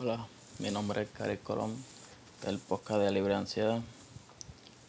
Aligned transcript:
Hola, 0.00 0.28
mi 0.60 0.70
nombre 0.70 1.02
es 1.02 1.08
Cari 1.08 1.38
Colón 1.38 1.74
del 2.44 2.60
podcast 2.60 3.00
de 3.00 3.10
Libre 3.10 3.34
Ansiedad. 3.34 3.80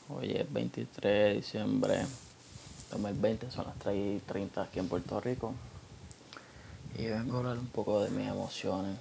Hoy 0.07 0.33
es 0.33 0.53
23 0.53 1.01
de 1.01 1.33
diciembre 1.33 1.95
de 1.97 2.05
2020, 2.91 3.49
son 3.49 3.65
las 3.65 3.79
3 3.79 3.95
y 3.95 4.19
30 4.19 4.61
aquí 4.61 4.77
en 4.77 4.87
Puerto 4.87 5.19
Rico. 5.19 5.55
Y 6.95 7.07
vengo 7.07 7.37
a 7.37 7.39
hablar 7.39 7.57
un 7.57 7.65
poco 7.69 8.03
de 8.03 8.11
mis 8.11 8.27
emociones. 8.27 8.99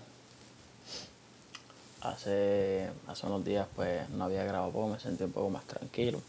Hace, 2.00 2.88
hace 3.06 3.27
unos 3.27 3.45
días 3.45 3.68
pues 3.77 4.09
no 4.09 4.25
había 4.25 4.45
grabado 4.45 4.72
poco, 4.72 4.88
me 4.88 5.00
sentí 5.00 5.25
un 5.25 5.32
poco 5.32 5.50
más 5.50 5.66
tranquilo. 5.66 6.22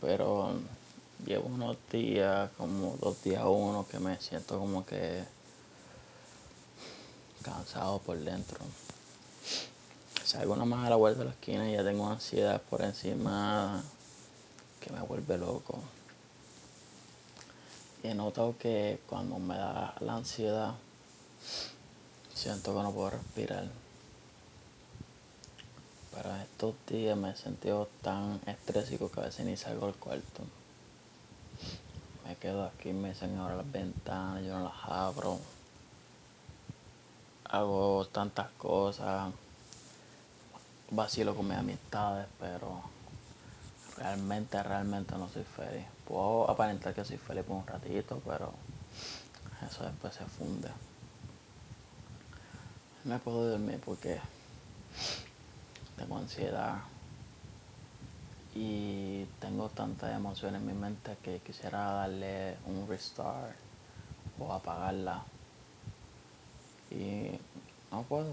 Pero 0.00 0.52
llevo 1.26 1.48
unos 1.48 1.76
días, 1.90 2.50
como 2.56 2.96
dos 3.00 3.20
días 3.24 3.42
uno, 3.44 3.84
que 3.90 3.98
me 3.98 4.16
siento 4.20 4.60
como 4.60 4.86
que 4.86 5.24
cansado 7.48 7.98
por 8.00 8.18
dentro. 8.18 8.58
Salgo 10.24 10.52
una 10.52 10.64
más 10.64 10.86
a 10.86 10.90
la 10.90 10.96
vuelta 10.96 11.20
de 11.20 11.24
la 11.26 11.30
esquina 11.30 11.68
y 11.68 11.72
ya 11.72 11.82
tengo 11.82 12.08
ansiedad 12.08 12.60
por 12.60 12.82
encima 12.82 13.82
que 14.80 14.92
me 14.92 15.00
vuelve 15.00 15.38
loco. 15.38 15.78
Y 18.02 18.08
he 18.08 18.14
notado 18.14 18.56
que 18.58 19.00
cuando 19.08 19.38
me 19.38 19.56
da 19.56 19.94
la 20.00 20.16
ansiedad, 20.16 20.74
siento 22.34 22.74
que 22.74 22.82
no 22.82 22.92
puedo 22.92 23.10
respirar. 23.10 23.68
Pero 26.14 26.36
estos 26.36 26.74
días 26.86 27.16
me 27.16 27.30
he 27.30 27.36
sentido 27.36 27.88
tan 28.02 28.40
estrésico 28.46 29.10
que 29.10 29.20
a 29.20 29.24
veces 29.24 29.46
ni 29.46 29.56
salgo 29.56 29.86
del 29.86 29.96
cuarto. 29.96 30.42
Me 32.26 32.36
quedo 32.36 32.64
aquí, 32.64 32.92
me 32.92 33.10
dicen 33.10 33.38
ahora 33.38 33.56
las 33.56 33.72
ventanas, 33.72 34.44
yo 34.44 34.58
no 34.58 34.64
las 34.64 34.84
abro 34.84 35.38
hago 37.48 38.06
tantas 38.06 38.48
cosas, 38.58 39.32
vacilo 40.90 41.34
con 41.34 41.48
mis 41.48 41.56
amistades, 41.56 42.26
pero 42.38 42.82
realmente, 43.96 44.62
realmente 44.62 45.16
no 45.16 45.28
soy 45.28 45.44
feliz. 45.44 45.86
Puedo 46.06 46.50
aparentar 46.50 46.94
que 46.94 47.04
soy 47.04 47.16
feliz 47.16 47.44
por 47.44 47.56
un 47.56 47.66
ratito, 47.66 48.20
pero 48.24 48.52
eso 49.66 49.84
después 49.84 50.14
se 50.14 50.24
funde. 50.24 50.68
No 53.04 53.18
puedo 53.18 53.50
dormir 53.50 53.80
porque 53.84 54.20
tengo 55.96 56.18
ansiedad 56.18 56.76
y 58.54 59.24
tengo 59.40 59.68
tantas 59.68 60.14
emociones 60.14 60.60
en 60.60 60.66
mi 60.66 60.74
mente 60.74 61.16
que 61.22 61.40
quisiera 61.40 61.92
darle 61.92 62.56
un 62.66 62.86
restart 62.88 63.54
o 64.38 64.52
apagarla 64.52 65.22
y 66.90 67.38
no 67.90 68.02
puedo. 68.02 68.32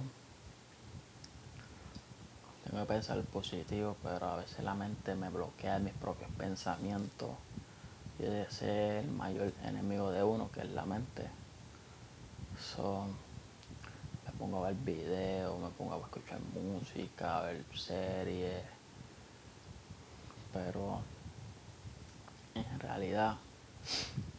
Tengo 2.65 2.79
que 2.79 2.93
pensar 2.93 3.21
positivo, 3.23 3.95
pero 4.01 4.25
a 4.25 4.35
veces 4.37 4.63
la 4.63 4.73
mente 4.73 5.15
me 5.15 5.29
bloquea 5.29 5.79
mis 5.79 5.93
propios 5.93 6.29
pensamientos. 6.31 7.29
Y 8.19 8.23
ese 8.23 8.99
es 8.99 9.05
el 9.05 9.11
mayor 9.11 9.51
enemigo 9.63 10.11
de 10.11 10.23
uno, 10.23 10.49
que 10.51 10.61
es 10.61 10.69
la 10.69 10.85
mente. 10.85 11.27
So, 12.59 13.05
me 14.25 14.31
pongo 14.39 14.63
a 14.63 14.69
ver 14.69 14.77
videos, 14.77 15.59
me 15.59 15.69
pongo 15.69 15.93
a 15.93 15.97
escuchar 15.97 16.39
música, 16.53 17.39
a 17.39 17.41
ver 17.43 17.63
series. 17.73 18.63
Pero 20.53 21.01
en 22.55 22.79
realidad 22.79 23.35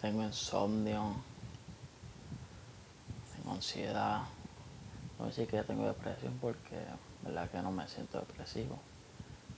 tengo 0.01 0.23
insomnio 0.23 1.15
ansiedad. 3.53 4.23
No 5.19 5.31
sé 5.33 5.47
que 5.47 5.63
tengo 5.63 5.87
depresión 5.87 6.39
porque, 6.41 6.77
verdad 7.23 7.51
que 7.51 7.63
no 7.63 7.71
me 7.71 7.87
siento 7.89 8.19
depresivo. 8.19 8.79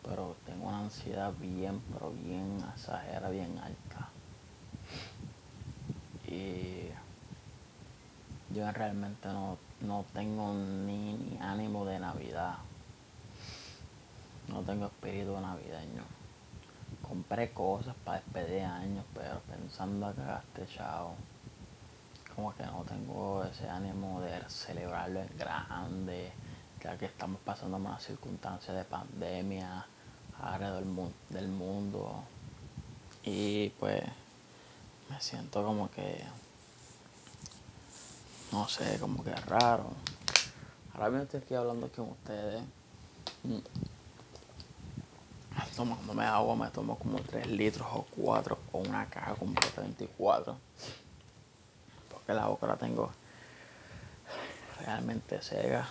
Pero 0.05 0.36
tengo 0.47 0.69
una 0.69 0.80
ansiedad 0.80 1.33
bien, 1.39 1.80
pero 1.92 2.11
bien 2.11 2.58
exagerada, 2.74 3.30
bien 3.30 3.58
alta. 3.58 4.08
Y 6.27 6.90
yo 8.55 8.70
realmente 8.73 9.29
no, 9.29 9.58
no 9.80 10.05
tengo 10.13 10.52
ni, 10.55 11.14
ni 11.14 11.39
ánimo 11.40 11.84
de 11.84 11.98
Navidad. 11.98 12.57
No 14.48 14.63
tengo 14.63 14.86
espíritu 14.86 15.39
navideño. 15.40 16.05
Compré 17.02 17.52
cosas 17.52 17.95
para 18.05 18.20
despedir 18.20 18.64
años, 18.64 19.05
pero 19.14 19.40
pensando 19.40 20.07
a 20.07 20.14
cagaste 20.14 20.67
chao 20.67 21.14
como 22.39 22.55
que 22.55 22.63
no 22.63 22.85
tengo 22.85 23.43
ese 23.43 23.69
ánimo 23.69 24.21
de 24.21 24.49
celebrarlo 24.49 25.21
en 25.21 25.37
grande, 25.37 26.31
ya 26.81 26.97
que 26.97 27.07
estamos 27.07 27.41
pasando 27.45 27.79
una 27.79 27.99
circunstancia 27.99 28.73
de 28.73 28.85
pandemia 28.85 29.85
alrededor 30.41 30.85
del 31.31 31.49
mundo. 31.49 32.23
Y 33.25 33.71
pues 33.71 34.05
me 35.11 35.21
siento 35.21 35.65
como 35.65 35.91
que, 35.91 36.23
no 38.53 38.69
sé, 38.69 39.01
como 39.01 39.25
que 39.25 39.35
raro. 39.35 39.91
Ahora 40.95 41.09
mismo 41.09 41.25
estoy 41.25 41.41
aquí 41.41 41.55
hablando 41.57 41.91
con 41.91 42.11
ustedes. 42.11 42.63
Mm. 43.43 43.59
Tomándome 45.75 46.25
agua, 46.25 46.57
me 46.57 46.70
tomo 46.70 46.97
como 46.99 47.19
3 47.19 47.49
litros 47.49 47.87
o 47.93 48.05
4 48.17 48.59
o 48.73 48.79
una 48.79 49.07
caja 49.07 49.35
completa 49.35 49.81
de 49.81 49.89
24 49.89 50.57
que 52.28 52.34
la 52.34 52.46
boca 52.46 52.66
la 52.66 52.77
tengo 52.77 53.11
realmente 54.84 55.40
seca. 55.40 55.89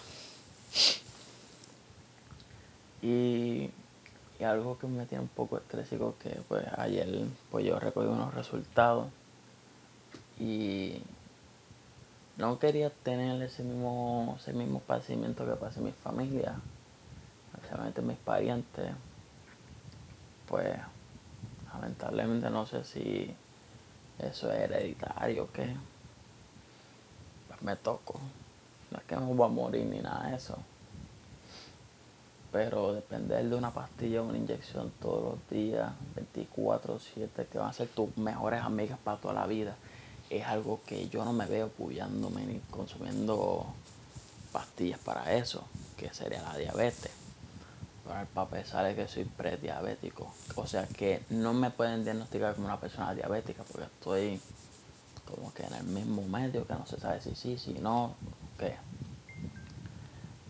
Y, 3.02 3.72
algo 4.46 4.78
que 4.78 4.86
me 4.86 5.08
tiene 5.08 5.24
un 5.24 5.30
poco 5.30 5.58
estrésico 5.58 6.16
que 6.22 6.30
pues 6.48 6.64
ayer 6.78 7.26
pues 7.50 7.66
yo 7.66 7.80
recogí 7.80 8.06
unos 8.08 8.36
resultados 8.36 9.08
y 10.40 11.02
no 12.38 12.60
quería 12.60 12.92
tener 12.92 13.42
ese 13.42 13.64
mismo, 13.64 14.38
ese 14.40 14.54
mismo 14.54 14.80
padecimiento 14.80 15.44
que 15.44 15.54
pasa 15.54 15.80
en 15.80 15.88
mi 15.88 15.92
familia, 15.92 16.54
especialmente 17.56 18.04
mis 18.04 18.18
parientes. 18.18 18.92
Pues 20.48 20.78
lamentablemente 21.74 22.52
no 22.52 22.68
sé 22.68 22.84
si 22.84 23.36
eso 24.20 24.52
es 24.52 24.60
hereditario 24.60 25.46
o 25.46 25.52
qué 25.52 25.76
me 27.62 27.76
toco. 27.76 28.20
No 28.92 28.98
es 28.98 29.04
que 29.04 29.16
me 29.16 29.26
voy 29.34 29.46
a 29.46 29.50
morir 29.50 29.86
ni 29.86 30.00
nada 30.00 30.30
de 30.30 30.36
eso. 30.36 30.58
Pero 32.52 32.94
depender 32.94 33.44
de 33.50 33.56
una 33.56 33.72
pastilla 33.72 34.22
o 34.22 34.26
una 34.26 34.38
inyección 34.38 34.92
todos 35.02 35.36
los 35.36 35.50
días, 35.50 35.92
24-7, 36.36 37.48
que 37.52 37.58
van 37.58 37.70
a 37.70 37.74
ser 37.74 37.90
tus 37.90 38.16
mejores 38.18 38.62
amigas 38.62 38.98
para 39.04 39.18
toda 39.18 39.34
la 39.34 39.46
vida, 39.46 39.76
es 40.30 40.46
algo 40.46 40.80
que 40.86 41.10
yo 41.10 41.26
no 41.26 41.34
me 41.34 41.46
veo 41.46 41.70
puyándome 41.70 42.46
ni 42.46 42.60
consumiendo 42.72 43.66
pastillas 44.52 45.00
para 45.00 45.34
eso, 45.34 45.64
que 45.98 46.14
sería 46.14 46.42
la 46.42 46.58
diabetes. 46.58 47.12
Pero 48.06 48.22
el 48.22 48.28
papel 48.28 48.66
sale 48.66 48.96
que 48.96 49.08
soy 49.08 49.26
prediabético. 49.26 50.32
O 50.56 50.66
sea 50.66 50.88
que 50.88 51.24
no 51.30 51.54
me 51.54 51.72
pueden 51.72 52.06
diagnosticar 52.06 52.56
como 52.56 52.68
una 52.68 52.80
persona 52.80 53.14
diabética 53.14 53.64
porque 53.64 53.86
estoy 53.86 54.42
como 55.28 55.54
que 55.54 55.64
en 55.64 55.74
el 55.74 55.84
mismo 55.84 56.22
medio, 56.24 56.66
que 56.66 56.74
no 56.74 56.86
se 56.86 57.00
sabe 57.00 57.22
si 57.22 57.36
sí, 57.36 57.58
si 57.58 57.74
no, 57.74 58.16
qué. 58.58 58.76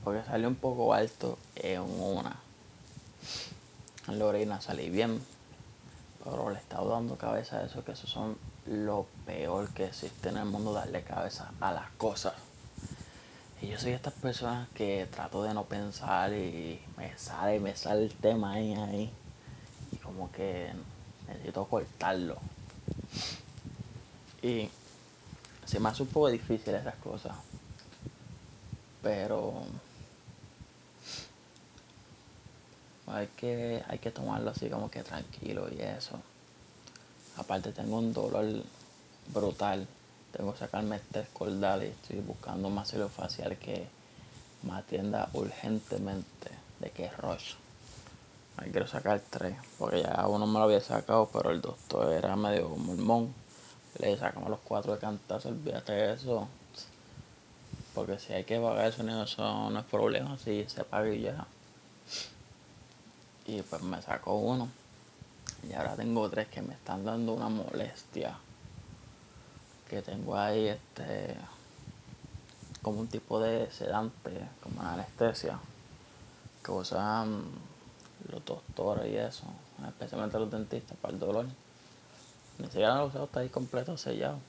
Porque 0.03 0.23
salió 0.23 0.47
un 0.47 0.55
poco 0.55 0.93
alto 0.93 1.37
en 1.55 1.81
una. 1.81 2.37
En 4.07 4.19
la 4.19 4.25
orina 4.25 4.61
salí 4.61 4.89
bien, 4.89 5.21
pero 6.23 6.49
le 6.49 6.57
he 6.57 6.61
estado 6.61 6.89
dando 6.89 7.17
cabeza 7.17 7.57
a 7.57 7.65
eso, 7.65 7.83
que 7.83 7.91
eso 7.91 8.07
son 8.07 8.37
lo 8.65 9.05
peor 9.25 9.69
que 9.69 9.85
existe 9.85 10.29
en 10.29 10.37
el 10.37 10.45
mundo, 10.45 10.73
darle 10.73 11.03
cabeza 11.03 11.51
a 11.59 11.71
las 11.73 11.89
cosas. 11.91 12.33
Y 13.61 13.67
yo 13.67 13.79
soy 13.79 13.93
estas 13.93 14.13
personas 14.13 14.69
que 14.69 15.07
trato 15.11 15.41
de 15.43 15.53
no 15.53 15.63
pensar 15.63 16.31
y 16.31 16.79
me 16.95 17.17
sale, 17.17 17.59
me 17.59 17.75
sale 17.75 18.03
el 18.03 18.13
tema 18.13 18.53
ahí, 18.53 18.73
ahí. 18.75 19.11
Y 19.91 19.97
como 19.97 20.31
que 20.31 20.71
necesito 21.27 21.65
cortarlo. 21.65 22.37
Y 24.41 24.69
se 25.65 25.79
me 25.79 25.89
hace 25.89 26.03
un 26.03 26.09
poco 26.09 26.29
difícil 26.29 26.75
esas 26.75 26.95
cosas. 26.95 27.35
Pero 29.01 29.63
hay 33.07 33.27
que, 33.27 33.83
hay 33.87 33.99
que 33.99 34.11
tomarlo 34.11 34.51
así 34.51 34.69
como 34.69 34.89
que 34.89 35.03
tranquilo 35.03 35.67
y 35.71 35.81
eso. 35.81 36.19
Aparte 37.37 37.71
tengo 37.71 37.97
un 37.97 38.13
dolor 38.13 38.45
brutal. 39.33 39.87
Tengo 40.31 40.53
que 40.53 40.59
sacarme 40.59 40.97
este 40.97 41.21
escordal 41.21 41.83
y 41.83 41.87
estoy 41.87 42.19
buscando 42.19 42.67
un 42.67 43.09
facial 43.09 43.57
que 43.57 43.87
me 44.63 44.73
atienda 44.73 45.29
urgentemente 45.33 46.51
de 46.79 46.91
que 46.91 47.05
es 47.05 47.17
Roche. 47.17 47.55
Ahí 48.57 48.71
quiero 48.71 48.87
sacar 48.87 49.21
tres, 49.29 49.55
porque 49.77 50.01
ya 50.01 50.27
uno 50.27 50.47
me 50.47 50.53
lo 50.59 50.65
había 50.65 50.81
sacado, 50.81 51.29
pero 51.31 51.51
el 51.51 51.61
doctor 51.61 52.11
era 52.11 52.35
medio 52.35 52.69
mormón 52.69 53.33
le 53.99 54.17
sacamos 54.17 54.49
los 54.49 54.59
cuatro 54.59 54.93
de 54.93 54.99
cantazo, 54.99 55.49
olvídate 55.49 56.13
eso. 56.13 56.47
Porque 57.93 58.19
si 58.19 58.33
hay 58.33 58.43
que 58.43 58.59
pagar 58.59 58.85
el 58.85 58.93
sonido, 58.93 59.23
eso 59.23 59.69
no 59.69 59.79
es 59.79 59.85
problema, 59.85 60.37
si 60.37 60.65
se 60.67 60.83
paga 60.83 61.09
y 61.09 61.21
ya. 61.21 61.47
Y 63.45 63.61
pues 63.61 63.81
me 63.81 64.01
sacó 64.01 64.35
uno. 64.35 64.69
Y 65.67 65.73
ahora 65.73 65.95
tengo 65.95 66.29
tres 66.29 66.47
que 66.47 66.61
me 66.61 66.73
están 66.73 67.03
dando 67.03 67.33
una 67.33 67.49
molestia. 67.49 68.37
Que 69.89 70.01
tengo 70.01 70.37
ahí 70.37 70.67
este 70.67 71.35
como 72.81 73.01
un 73.01 73.07
tipo 73.07 73.39
de 73.39 73.69
sedante, 73.71 74.31
como 74.63 74.79
una 74.79 74.93
anestesia, 74.93 75.59
que 76.63 76.71
usan 76.71 77.43
los 78.31 78.45
doctores 78.45 79.11
y 79.11 79.17
eso, 79.17 79.43
especialmente 79.87 80.39
los 80.39 80.49
dentistas 80.49 80.97
para 80.97 81.13
el 81.13 81.19
dolor. 81.19 81.45
Ni 82.59 82.65
siquiera 82.65 82.95
lo 82.95 83.05
usado, 83.05 83.25
está 83.25 83.41
ahí 83.41 83.49
completo 83.49 83.97
sellado. 83.97 84.39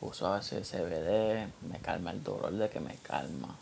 Uso 0.00 0.26
a 0.26 0.36
veces 0.36 0.70
CBD, 0.70 1.48
me 1.62 1.78
calma 1.80 2.10
el 2.10 2.22
dolor 2.22 2.52
de 2.52 2.68
que 2.68 2.78
me 2.78 2.96
calma. 2.96 3.56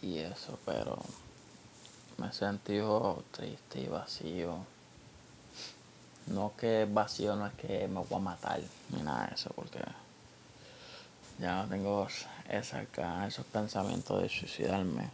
Y 0.00 0.18
eso, 0.18 0.58
pero 0.64 0.98
me 2.18 2.28
he 2.28 2.32
sentido 2.32 3.24
triste 3.32 3.80
y 3.80 3.88
vacío. 3.88 4.58
No 6.28 6.52
que 6.56 6.86
vacío 6.88 7.34
no 7.34 7.46
es 7.46 7.54
que 7.54 7.88
me 7.88 8.00
voy 8.00 8.14
a 8.14 8.18
matar, 8.18 8.60
ni 8.90 9.02
nada 9.02 9.26
de 9.26 9.34
eso, 9.34 9.50
porque 9.56 9.80
ya 11.40 11.62
no 11.62 11.68
tengo 11.68 12.06
esa, 12.48 12.82
esos 13.26 13.44
pensamientos 13.46 14.22
de 14.22 14.28
suicidarme. 14.28 15.10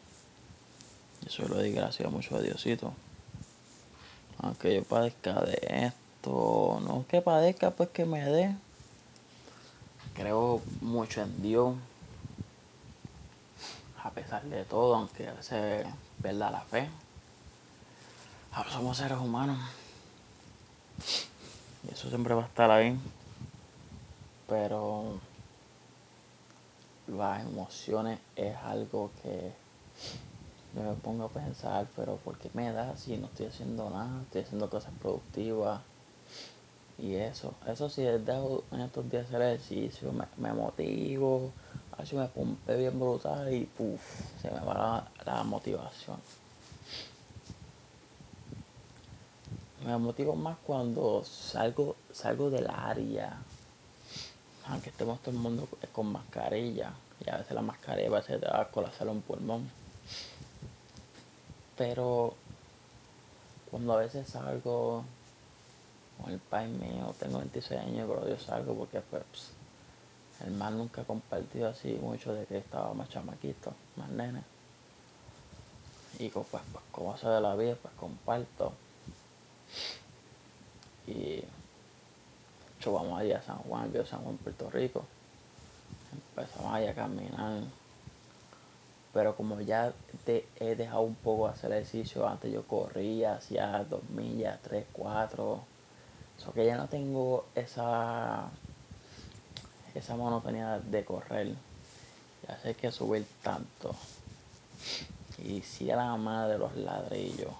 Yo 1.26 1.48
lo 1.48 1.58
di 1.58 1.72
gracias 1.72 2.10
mucho 2.12 2.36
a 2.36 2.42
Diosito. 2.42 2.92
Aunque 4.40 4.76
yo 4.76 4.84
padezca 4.84 5.40
de 5.40 5.58
esto, 5.86 6.80
no 6.82 7.04
que 7.08 7.20
padezca, 7.20 7.70
pues 7.72 7.88
que 7.90 8.04
me 8.04 8.24
dé. 8.24 8.54
Creo 10.14 10.60
mucho 10.80 11.22
en 11.22 11.42
Dios. 11.42 11.74
A 14.02 14.10
pesar 14.10 14.42
de 14.44 14.64
todo, 14.64 14.94
aunque 14.94 15.28
a 15.28 15.34
veces 15.34 15.86
pierda 16.22 16.50
la 16.50 16.60
fe. 16.60 16.88
Ahora 18.52 18.70
somos 18.70 18.96
seres 18.96 19.18
humanos. 19.18 19.58
Y 21.86 21.92
eso 21.92 22.08
siempre 22.08 22.34
va 22.34 22.44
a 22.44 22.46
estar 22.46 22.70
ahí. 22.70 22.98
Pero 24.48 25.20
las 27.06 27.42
emociones 27.42 28.18
es 28.36 28.56
algo 28.56 29.10
que 29.22 29.52
yo 30.74 30.82
me 30.82 30.94
pongo 30.94 31.24
a 31.24 31.28
pensar, 31.28 31.86
pero 31.96 32.16
¿por 32.16 32.38
qué 32.38 32.50
me 32.54 32.70
da 32.72 32.96
si 32.96 33.16
no 33.16 33.26
estoy 33.26 33.46
haciendo 33.46 33.90
nada? 33.90 34.22
Estoy 34.22 34.42
haciendo 34.42 34.70
cosas 34.70 34.92
productivas. 35.00 35.80
Y 36.98 37.14
eso, 37.14 37.54
eso 37.66 37.88
sí, 37.88 38.02
dejo 38.02 38.64
en 38.72 38.80
estos 38.80 39.08
días 39.08 39.26
hacer 39.26 39.42
ejercicio, 39.42 40.12
me, 40.12 40.24
me 40.36 40.52
motivo, 40.52 41.52
a 41.92 41.98
ver 41.98 42.06
si 42.06 42.16
me 42.16 42.26
pompe 42.26 42.76
bien 42.76 42.98
brutal 42.98 43.52
y 43.52 43.66
puff, 43.66 44.00
se 44.42 44.50
me 44.50 44.60
va 44.60 44.74
la, 44.74 45.08
la 45.24 45.44
motivación. 45.44 46.18
Me 49.86 49.96
motivo 49.96 50.34
más 50.34 50.58
cuando 50.66 51.22
salgo, 51.24 51.94
salgo 52.12 52.50
del 52.50 52.68
área 52.68 53.38
aunque 54.68 54.90
estemos 54.90 55.20
todo 55.20 55.30
el 55.30 55.40
mundo 55.40 55.68
con 55.92 56.12
mascarilla, 56.12 56.92
y 57.24 57.30
a 57.30 57.38
veces 57.38 57.52
la 57.52 57.62
mascarilla 57.62 58.10
va 58.10 58.18
a 58.18 58.22
ser 58.22 58.40
te 58.40 58.46
va 58.46 58.62
a 58.62 58.68
colapsar 58.68 59.08
un 59.08 59.22
pulmón. 59.22 59.68
Pero 61.78 62.34
cuando 63.70 63.94
a 63.94 64.00
veces 64.00 64.28
salgo 64.28 65.04
con 66.20 66.32
el 66.32 66.38
país 66.40 66.68
mío, 66.68 67.14
tengo 67.18 67.38
26 67.38 67.80
años, 67.80 68.08
pero 68.08 68.28
yo 68.28 68.38
salgo 68.38 68.74
porque 68.74 69.00
pues 69.00 69.22
el 70.44 70.52
mal 70.52 70.76
nunca 70.76 71.02
ha 71.02 71.04
compartido 71.04 71.68
así 71.68 71.98
mucho 72.02 72.34
de 72.34 72.44
que 72.46 72.58
estaba 72.58 72.92
más 72.92 73.08
chamaquito, 73.08 73.72
más 73.96 74.10
nene. 74.10 74.42
Y 76.18 76.28
pues, 76.28 76.46
pues 76.50 76.62
como 76.90 77.16
se 77.16 77.28
de 77.28 77.40
la 77.40 77.54
vida, 77.54 77.76
pues 77.80 77.94
comparto. 77.94 78.72
Y 81.06 81.44
vamos 82.92 83.20
allá 83.20 83.38
a 83.38 83.42
San 83.42 83.58
Juan, 83.58 83.92
yo 83.92 84.04
San 84.04 84.22
Juan, 84.22 84.36
Puerto 84.38 84.70
Rico. 84.70 85.04
Empezamos 86.12 86.74
allá 86.74 86.90
a 86.90 86.94
caminar. 86.94 87.62
Pero 89.18 89.34
como 89.34 89.60
ya 89.60 89.92
te 90.24 90.46
he 90.60 90.76
dejado 90.76 91.00
un 91.00 91.16
poco 91.16 91.48
hacer 91.48 91.72
ejercicio, 91.72 92.28
antes 92.28 92.52
yo 92.52 92.64
corría, 92.68 93.34
hacía 93.34 93.84
dos 93.90 94.08
millas, 94.10 94.60
tres, 94.62 94.86
cuatro. 94.92 95.64
So 96.36 96.52
que 96.52 96.64
ya 96.64 96.76
no 96.76 96.86
tengo 96.86 97.46
esa, 97.56 98.48
esa 99.92 100.14
monotonía 100.14 100.78
de 100.78 101.04
correr. 101.04 101.52
Ya 102.46 102.60
sé 102.60 102.74
que 102.74 102.92
subir 102.92 103.26
tanto. 103.42 103.92
Y 105.38 105.62
si 105.62 105.90
a 105.90 105.96
la 105.96 106.16
madre 106.16 106.52
de 106.52 106.58
los 106.60 106.76
ladrillos. 106.76 107.50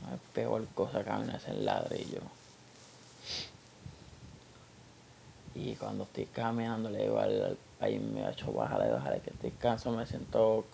No 0.00 0.14
es 0.14 0.20
peor 0.32 0.66
cosa 0.68 1.04
caminar 1.04 1.42
en 1.46 1.66
ladrillo. 1.66 2.22
Y 5.54 5.74
cuando 5.74 6.04
estoy 6.04 6.24
caminando 6.24 6.88
le 6.88 7.02
digo 7.02 7.18
al, 7.18 7.58
ahí 7.80 7.98
me 7.98 8.24
ha 8.24 8.30
hecho 8.30 8.52
bájale, 8.52 8.90
bájale, 8.90 9.20
que 9.20 9.30
estoy 9.30 9.50
cansado, 9.52 9.96
me 9.96 10.06
siento, 10.06 10.64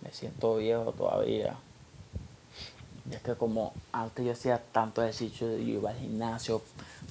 me 0.00 0.10
siento 0.12 0.56
viejo 0.56 0.92
todavía. 0.92 1.56
Y 3.10 3.14
es 3.14 3.22
que 3.22 3.34
como 3.34 3.72
antes 3.92 4.24
yo 4.24 4.32
hacía 4.32 4.62
tanto 4.72 5.02
ejercicio, 5.02 5.48
yo 5.56 5.58
iba 5.58 5.90
al 5.90 5.98
gimnasio 5.98 6.62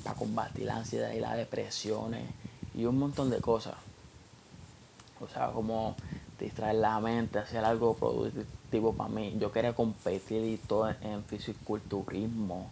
para 0.03 0.15
combatir 0.15 0.65
la 0.65 0.77
ansiedad 0.77 1.11
y 1.11 1.19
las 1.19 1.37
depresiones 1.37 2.23
y 2.75 2.85
un 2.85 2.99
montón 2.99 3.29
de 3.29 3.41
cosas. 3.41 3.75
O 5.19 5.27
sea, 5.27 5.47
como 5.47 5.95
distraer 6.39 6.75
la 6.75 6.99
mente, 6.99 7.39
hacer 7.39 7.65
algo 7.65 7.95
productivo 7.95 8.93
para 8.93 9.09
mí. 9.09 9.35
Yo 9.39 9.51
quería 9.51 9.73
competir 9.73 10.43
y 10.43 10.57
todo 10.57 10.89
en 11.01 11.23
fisiculturismo. 11.23 12.69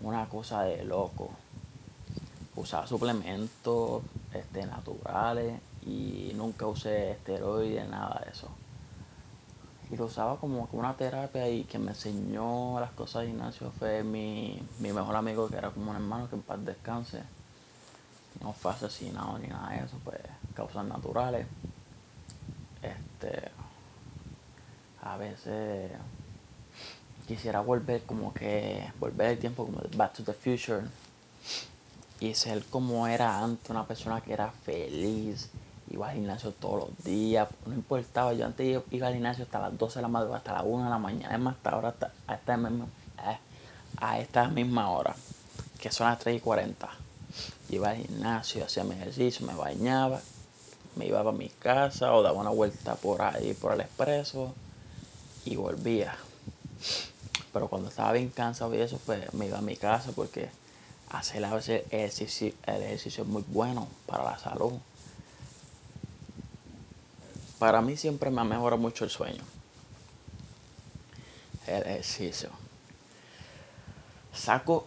Una 0.00 0.28
cosa 0.28 0.62
de 0.62 0.84
loco 0.84 1.30
usaba 2.56 2.86
suplementos 2.86 4.02
este, 4.34 4.66
naturales 4.66 5.60
y 5.86 6.32
nunca 6.34 6.66
usé 6.66 7.12
esteroides, 7.12 7.88
nada 7.88 8.22
de 8.24 8.30
eso. 8.30 8.48
Y 9.90 9.96
lo 9.96 10.04
usaba 10.04 10.36
como 10.36 10.68
una 10.72 10.96
terapia 10.96 11.48
y 11.48 11.64
que 11.64 11.78
me 11.78 11.90
enseñó 11.90 12.78
las 12.78 12.92
cosas 12.92 13.22
de 13.22 13.28
gimnasio 13.28 13.72
fue 13.78 14.04
mi, 14.04 14.62
mi 14.78 14.92
mejor 14.92 15.16
amigo 15.16 15.48
que 15.48 15.56
era 15.56 15.70
como 15.70 15.90
un 15.90 15.96
hermano 15.96 16.28
que 16.28 16.36
en 16.36 16.42
paz 16.42 16.64
descanse. 16.64 17.22
No 18.40 18.52
fue 18.52 18.70
asesinado 18.70 19.38
ni 19.38 19.48
nada 19.48 19.70
de 19.70 19.84
eso, 19.84 19.96
pues 20.04 20.20
causas 20.54 20.84
naturales. 20.84 21.46
Este 22.82 23.50
a 25.02 25.16
veces 25.16 25.90
quisiera 27.26 27.60
volver 27.60 28.02
como 28.02 28.32
que 28.32 28.92
volver 28.98 29.30
el 29.30 29.38
tiempo 29.38 29.64
como 29.64 29.80
Back 29.96 30.14
to 30.14 30.24
the 30.24 30.32
Future 30.32 30.86
y 32.20 32.34
ser 32.34 32.64
como 32.66 33.06
era 33.06 33.42
antes, 33.42 33.70
una 33.70 33.86
persona 33.86 34.20
que 34.20 34.32
era 34.32 34.50
feliz, 34.50 35.48
iba 35.90 36.08
al 36.08 36.14
gimnasio 36.14 36.52
todos 36.52 36.88
los 36.88 37.04
días, 37.04 37.48
no 37.66 37.74
importaba, 37.74 38.32
yo 38.32 38.46
antes 38.46 38.82
iba 38.90 39.06
al 39.06 39.14
gimnasio 39.14 39.44
hasta 39.44 39.58
las 39.58 39.76
12 39.76 39.98
de 39.98 40.02
la 40.02 40.08
madrugada, 40.08 40.38
hasta 40.38 40.52
las 40.52 40.62
1 40.64 40.84
de 40.84 40.90
la 40.90 40.98
mañana, 40.98 41.34
es 41.34 41.40
más, 41.40 41.56
hasta 41.56 41.70
ahora, 41.70 41.88
hasta, 41.88 42.12
a, 42.26 42.34
esta 42.34 42.56
misma, 42.56 42.86
a, 44.00 44.18
esta 44.18 44.48
misma 44.48 44.90
hora, 44.90 45.14
que 45.80 45.90
son 45.90 46.08
las 46.08 46.18
3 46.20 46.36
y 46.36 46.40
40. 46.40 46.88
Iba 47.70 47.90
al 47.90 47.96
gimnasio, 47.96 48.64
hacía 48.64 48.84
mi 48.84 48.94
ejercicio, 48.94 49.46
me 49.46 49.54
bañaba, 49.54 50.20
me 50.96 51.06
iba 51.06 51.20
a 51.20 51.32
mi 51.32 51.48
casa 51.48 52.12
o 52.12 52.22
daba 52.22 52.40
una 52.40 52.50
vuelta 52.50 52.94
por 52.94 53.22
ahí, 53.22 53.54
por 53.54 53.72
el 53.72 53.80
expreso 53.80 54.54
y 55.44 55.56
volvía. 55.56 56.16
Pero 57.52 57.68
cuando 57.68 57.88
estaba 57.88 58.12
bien 58.12 58.30
cansado 58.30 58.74
y 58.74 58.80
eso, 58.80 59.00
pues 59.06 59.32
me 59.34 59.46
iba 59.46 59.58
a 59.58 59.62
mi 59.62 59.76
casa 59.76 60.12
porque 60.14 60.50
hacer 61.10 61.44
a 61.44 61.54
veces 61.54 61.84
el 61.90 62.00
ejercicio, 62.00 62.52
el 62.66 62.82
ejercicio 62.82 63.24
es 63.24 63.28
muy 63.28 63.44
bueno 63.48 63.88
para 64.06 64.24
la 64.24 64.38
salud. 64.38 64.72
Para 67.60 67.82
mí 67.82 67.96
siempre 67.96 68.30
me 68.30 68.40
ha 68.40 68.44
mejorado 68.44 68.80
mucho 68.80 69.04
el 69.04 69.10
sueño. 69.10 69.42
El 71.66 71.82
ejercicio. 71.82 72.48
Saco, 74.32 74.86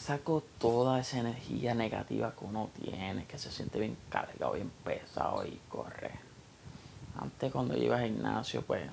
saco 0.00 0.44
toda 0.58 1.00
esa 1.00 1.18
energía 1.18 1.74
negativa 1.74 2.32
que 2.38 2.44
uno 2.44 2.70
tiene, 2.80 3.26
que 3.26 3.36
se 3.36 3.50
siente 3.50 3.80
bien 3.80 3.96
cargado, 4.08 4.52
bien 4.52 4.70
pesado 4.84 5.44
y 5.44 5.60
corre. 5.68 6.12
Antes 7.20 7.52
cuando 7.52 7.76
iba 7.76 7.98
al 7.98 8.04
gimnasio, 8.04 8.62
pues, 8.62 8.88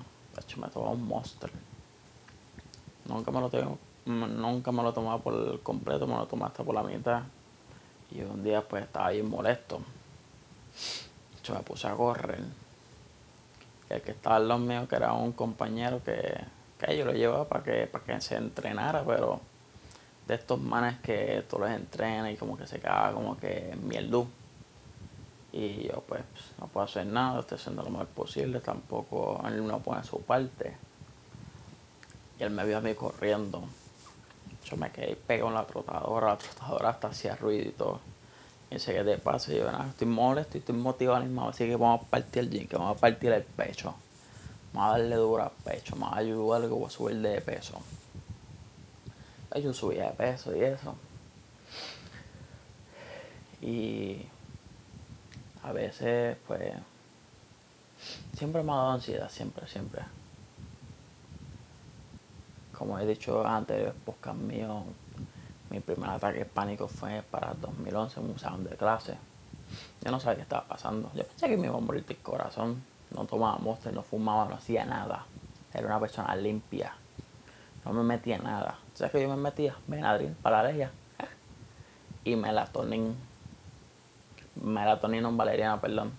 me 0.56 0.68
tomaba 0.68 0.92
un 0.92 1.06
monster. 1.06 1.50
Nunca 3.06 3.30
me 3.30 3.40
lo 3.40 3.48
tengo 3.48 3.78
nunca 4.04 4.72
me 4.72 4.82
lo 4.82 4.92
tomaba 4.92 5.22
por 5.22 5.60
completo, 5.62 6.06
me 6.06 6.16
lo 6.16 6.26
tomaba 6.26 6.48
hasta 6.48 6.64
por 6.64 6.74
la 6.74 6.82
mitad. 6.82 7.22
Y 8.10 8.20
un 8.22 8.42
día 8.42 8.66
pues 8.66 8.84
estaba 8.84 9.10
bien 9.10 9.28
molesto. 9.28 9.80
Yo 11.44 11.54
me 11.54 11.60
puse 11.60 11.86
a 11.86 11.94
correr. 11.94 12.61
Que 14.00 14.12
estaba 14.12 14.36
al 14.36 14.48
lado 14.48 14.60
mío, 14.60 14.88
que 14.88 14.96
era 14.96 15.12
un 15.12 15.32
compañero 15.32 16.02
que, 16.02 16.38
que 16.78 16.96
yo 16.96 17.04
lo 17.04 17.12
llevaba 17.12 17.48
para 17.48 17.62
que, 17.62 17.86
para 17.86 18.04
que 18.04 18.20
se 18.20 18.36
entrenara, 18.36 19.04
pero 19.04 19.40
de 20.26 20.34
estos 20.34 20.60
manes 20.60 20.98
que 21.00 21.44
tú 21.48 21.58
los 21.58 21.70
entrenas 21.70 22.32
y 22.32 22.36
como 22.36 22.56
que 22.56 22.66
se 22.66 22.78
caga 22.78 23.12
como 23.12 23.36
que 23.36 23.76
mierdú. 23.82 24.26
Y 25.52 25.88
yo 25.88 26.02
pues 26.06 26.22
no 26.58 26.66
puedo 26.66 26.86
hacer 26.86 27.06
nada, 27.06 27.40
estoy 27.40 27.58
haciendo 27.58 27.82
lo 27.82 27.90
mejor 27.90 28.06
posible, 28.08 28.60
tampoco 28.60 29.42
él 29.46 29.66
no 29.66 29.80
pone 29.80 30.02
su 30.04 30.22
parte. 30.22 30.76
Y 32.38 32.42
él 32.42 32.50
me 32.50 32.64
vio 32.64 32.78
a 32.78 32.80
mí 32.80 32.94
corriendo. 32.94 33.62
Yo 34.64 34.76
me 34.76 34.90
quedé 34.90 35.16
pegado 35.16 35.48
en 35.48 35.54
la 35.54 35.66
trotadora, 35.66 36.28
la 36.28 36.38
trotadora 36.38 36.88
hasta 36.90 37.08
hacía 37.08 37.36
ruido 37.36 37.68
y 37.68 37.72
todo. 37.72 38.00
Y 38.72 38.76
dice, 38.76 38.94
¿qué 38.94 39.04
te 39.04 39.18
pasa? 39.18 39.52
Y 39.52 39.58
yo, 39.58 39.70
nada, 39.70 39.86
estoy 39.86 40.08
molesto, 40.08 40.56
estoy 40.56 40.74
motivado 40.74 41.20
mismo, 41.20 41.46
así 41.46 41.66
que 41.66 41.76
vamos 41.76 42.06
a 42.06 42.08
partir 42.08 42.44
el 42.44 42.50
gym, 42.50 42.66
que 42.66 42.78
vamos 42.78 42.96
a 42.96 43.00
partir 43.00 43.30
el 43.30 43.42
pecho. 43.42 43.94
Vamos 44.72 44.94
a 44.94 44.98
darle 44.98 45.16
duro 45.16 45.42
al 45.42 45.50
pecho, 45.62 45.94
vamos 45.94 46.16
a 46.16 46.20
ayudar 46.20 46.62
que 46.62 46.68
voy 46.68 46.86
a 46.86 46.88
subir 46.88 47.16
de 47.18 47.38
peso. 47.42 47.78
Yo 49.62 49.74
subía 49.74 50.06
de 50.06 50.12
peso 50.12 50.56
y 50.56 50.64
eso. 50.64 50.94
Y 53.60 54.22
a 55.62 55.72
veces, 55.72 56.38
pues, 56.46 56.72
siempre 58.34 58.62
me 58.62 58.72
ha 58.72 58.76
dado 58.76 58.92
ansiedad, 58.92 59.28
siempre, 59.28 59.66
siempre. 59.66 60.00
Como 62.72 62.98
he 62.98 63.06
dicho 63.06 63.46
antes, 63.46 63.92
podcast 64.06 64.38
mío, 64.38 64.84
mi 65.72 65.80
primer 65.80 66.10
ataque 66.10 66.40
de 66.40 66.44
pánico 66.44 66.86
fue 66.86 67.22
para 67.30 67.52
el 67.52 67.60
2011 67.62 68.20
en 68.20 68.30
un 68.30 68.38
salón 68.38 68.64
de 68.64 68.76
clase. 68.76 69.16
Yo 70.04 70.10
no 70.10 70.20
sabía 70.20 70.36
qué 70.36 70.42
estaba 70.42 70.68
pasando. 70.68 71.10
Yo 71.14 71.24
pensé 71.24 71.48
que 71.48 71.56
me 71.56 71.66
iba 71.66 71.78
a 71.78 71.80
morir 71.80 72.04
de 72.04 72.16
corazón. 72.16 72.84
No 73.10 73.24
tomaba 73.24 73.56
monster, 73.56 73.92
no 73.94 74.02
fumaba, 74.02 74.44
no 74.50 74.56
hacía 74.56 74.84
nada. 74.84 75.24
Era 75.72 75.86
una 75.86 75.98
persona 75.98 76.36
limpia. 76.36 76.92
No 77.86 77.94
me 77.94 78.02
metía 78.02 78.36
nada. 78.36 78.78
¿Sabes 78.92 79.12
que 79.12 79.22
yo 79.22 79.28
me 79.30 79.36
metía? 79.36 79.74
Benadryl, 79.86 80.32
paralelia 80.42 80.90
y 82.24 82.36
melatonin 82.36 83.16
melatonina 84.62 85.30
valeriana, 85.30 85.80
perdón. 85.80 86.12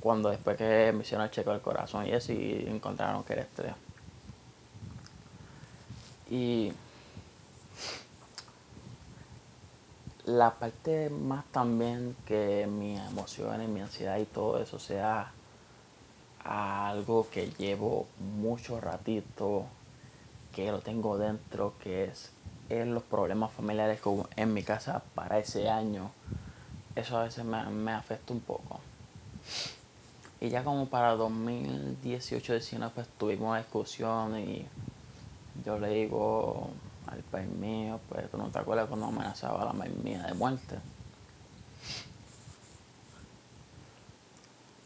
Cuando 0.00 0.30
después 0.30 0.56
que 0.56 0.92
me 0.94 1.02
hicieron 1.02 1.26
el 1.26 1.30
checo 1.30 1.50
del 1.50 1.60
corazón 1.60 2.06
y 2.06 2.12
eso 2.12 2.32
y 2.32 2.64
encontraron 2.66 3.22
que 3.24 3.34
era 3.34 3.42
estrés. 3.42 3.74
Y 6.30 6.72
la 10.24 10.54
parte 10.54 11.10
más 11.10 11.44
también 11.46 12.16
que 12.26 12.66
mi 12.66 12.96
emociones, 12.96 13.68
mi 13.68 13.80
ansiedad 13.80 14.18
y 14.18 14.24
todo 14.24 14.58
eso 14.58 14.78
sea 14.78 15.32
algo 16.44 17.28
que 17.30 17.50
llevo 17.58 18.06
mucho 18.18 18.80
ratito, 18.80 19.64
que 20.54 20.70
lo 20.70 20.80
tengo 20.80 21.18
dentro, 21.18 21.74
que 21.82 22.04
es, 22.04 22.32
los 22.70 23.02
problemas 23.02 23.52
familiares 23.52 24.00
en 24.36 24.54
mi 24.54 24.62
casa 24.62 25.02
para 25.14 25.38
ese 25.38 25.68
año 25.68 26.10
eso 26.96 27.18
a 27.18 27.24
veces 27.24 27.44
me, 27.44 27.92
afecta 27.92 28.32
un 28.32 28.40
poco. 28.40 28.80
Y 30.40 30.48
ya 30.48 30.62
como 30.62 30.86
para 30.86 31.16
2018-19 31.16 32.90
pues 32.94 33.08
tuvimos 33.18 33.48
una 33.48 33.58
discusión 33.58 34.38
y 34.38 34.66
yo 35.64 35.78
le 35.78 35.88
digo 35.88 36.70
al 37.06 37.22
país 37.22 37.48
mío, 37.48 38.00
pues 38.08 38.30
tú 38.30 38.38
no 38.38 38.48
te 38.48 38.58
acuerdas 38.58 38.88
cuando 38.88 39.06
amenazaba 39.06 39.62
a 39.62 39.64
la 39.66 39.72
maíz 39.72 39.96
mía 39.96 40.22
de 40.22 40.34
muerte. 40.34 40.78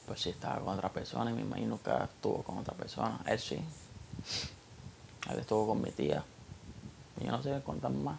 Pues 0.07 0.21
sí 0.21 0.31
estaba 0.31 0.61
con 0.61 0.75
otra 0.75 0.89
persona 0.89 1.31
y 1.31 1.35
mi 1.35 1.45
maíz 1.45 1.67
nunca 1.67 2.05
estuvo 2.05 2.43
con 2.43 2.59
otra 2.59 2.75
persona. 2.75 3.21
Él 3.27 3.39
sí. 3.39 3.63
Él 5.31 5.39
estuvo 5.39 5.67
con 5.67 5.83
mi 5.83 5.91
tía. 5.91 6.25
Y 7.21 7.25
yo 7.25 7.33
no 7.33 7.43
sé 7.43 7.61
contar 7.63 7.91
más. 7.91 8.19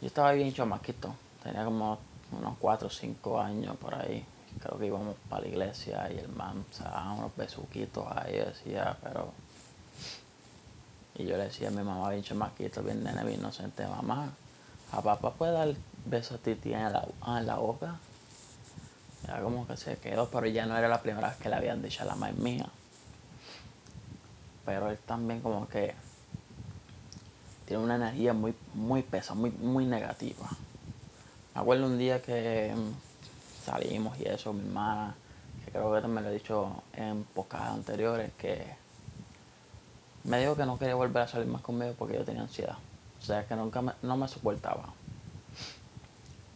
Yo 0.00 0.06
estaba 0.06 0.32
bien 0.32 0.52
chamaquito 0.54 1.14
tenía 1.42 1.64
como 1.64 1.98
unos 2.32 2.56
4 2.58 2.86
o 2.86 2.90
5 2.90 3.40
años 3.40 3.76
por 3.76 3.94
ahí. 3.94 4.24
Creo 4.60 4.78
que 4.78 4.86
íbamos 4.86 5.16
para 5.28 5.42
la 5.42 5.48
iglesia 5.48 6.12
y 6.12 6.18
el 6.18 6.28
man 6.28 6.64
se 6.70 6.84
daba 6.84 7.12
unos 7.12 7.36
besuquitos 7.36 8.04
ahí, 8.14 8.36
decía, 8.36 8.96
pero... 9.02 9.32
Y 11.20 11.26
yo 11.26 11.36
le 11.36 11.44
decía 11.44 11.68
a 11.68 11.70
mi 11.70 11.82
mamá, 11.82 12.08
bien 12.08 12.22
chamaquito, 12.22 12.82
bien 12.82 13.04
nene, 13.04 13.22
bien 13.24 13.40
inocente, 13.40 13.86
mamá, 13.86 14.30
a 14.90 15.02
papá 15.02 15.32
puede 15.34 15.52
dar 15.52 15.74
besos 16.06 16.38
a 16.38 16.42
Titi 16.42 16.72
en 16.72 16.92
la, 16.92 17.06
ah, 17.20 17.40
en 17.40 17.46
la 17.46 17.56
boca. 17.56 17.96
Ya 19.26 19.42
como 19.42 19.66
que 19.66 19.76
se 19.76 19.96
quedó, 19.98 20.30
pero 20.30 20.46
ya 20.46 20.64
no 20.64 20.76
era 20.78 20.88
la 20.88 21.02
primera 21.02 21.28
vez 21.28 21.36
que 21.36 21.50
le 21.50 21.56
habían 21.56 21.82
dicho 21.82 22.02
a 22.02 22.06
la 22.06 22.16
madre 22.16 22.34
mía. 22.34 22.66
Pero 24.64 24.90
él 24.90 24.98
también 25.06 25.40
como 25.40 25.68
que 25.68 25.94
tiene 27.66 27.82
una 27.82 27.96
energía 27.96 28.32
muy, 28.32 28.54
muy 28.72 29.02
pesa, 29.02 29.34
muy, 29.34 29.50
muy 29.50 29.84
negativa. 29.84 30.48
Me 31.54 31.60
acuerdo 31.60 31.84
un 31.86 31.98
día 31.98 32.22
que 32.22 32.74
mm, 32.74 33.66
salimos 33.66 34.18
y 34.18 34.24
eso, 34.24 34.54
mi 34.54 34.66
hermana, 34.66 35.14
que 35.64 35.70
creo 35.70 35.92
que 35.92 36.00
también 36.00 36.24
lo 36.24 36.30
he 36.30 36.34
dicho 36.34 36.82
en 36.94 37.24
pocas 37.24 37.60
anteriores, 37.62 38.32
que 38.38 38.74
me 40.24 40.40
dijo 40.40 40.56
que 40.56 40.66
no 40.66 40.78
quería 40.78 40.94
volver 40.94 41.22
a 41.22 41.28
salir 41.28 41.46
más 41.48 41.62
conmigo 41.62 41.94
porque 41.98 42.14
yo 42.14 42.24
tenía 42.24 42.42
ansiedad. 42.42 42.76
O 43.18 43.22
sea, 43.22 43.46
que 43.46 43.54
nunca 43.54 43.82
me, 43.82 43.92
no 44.02 44.16
me 44.16 44.28
soportaba. 44.28 44.92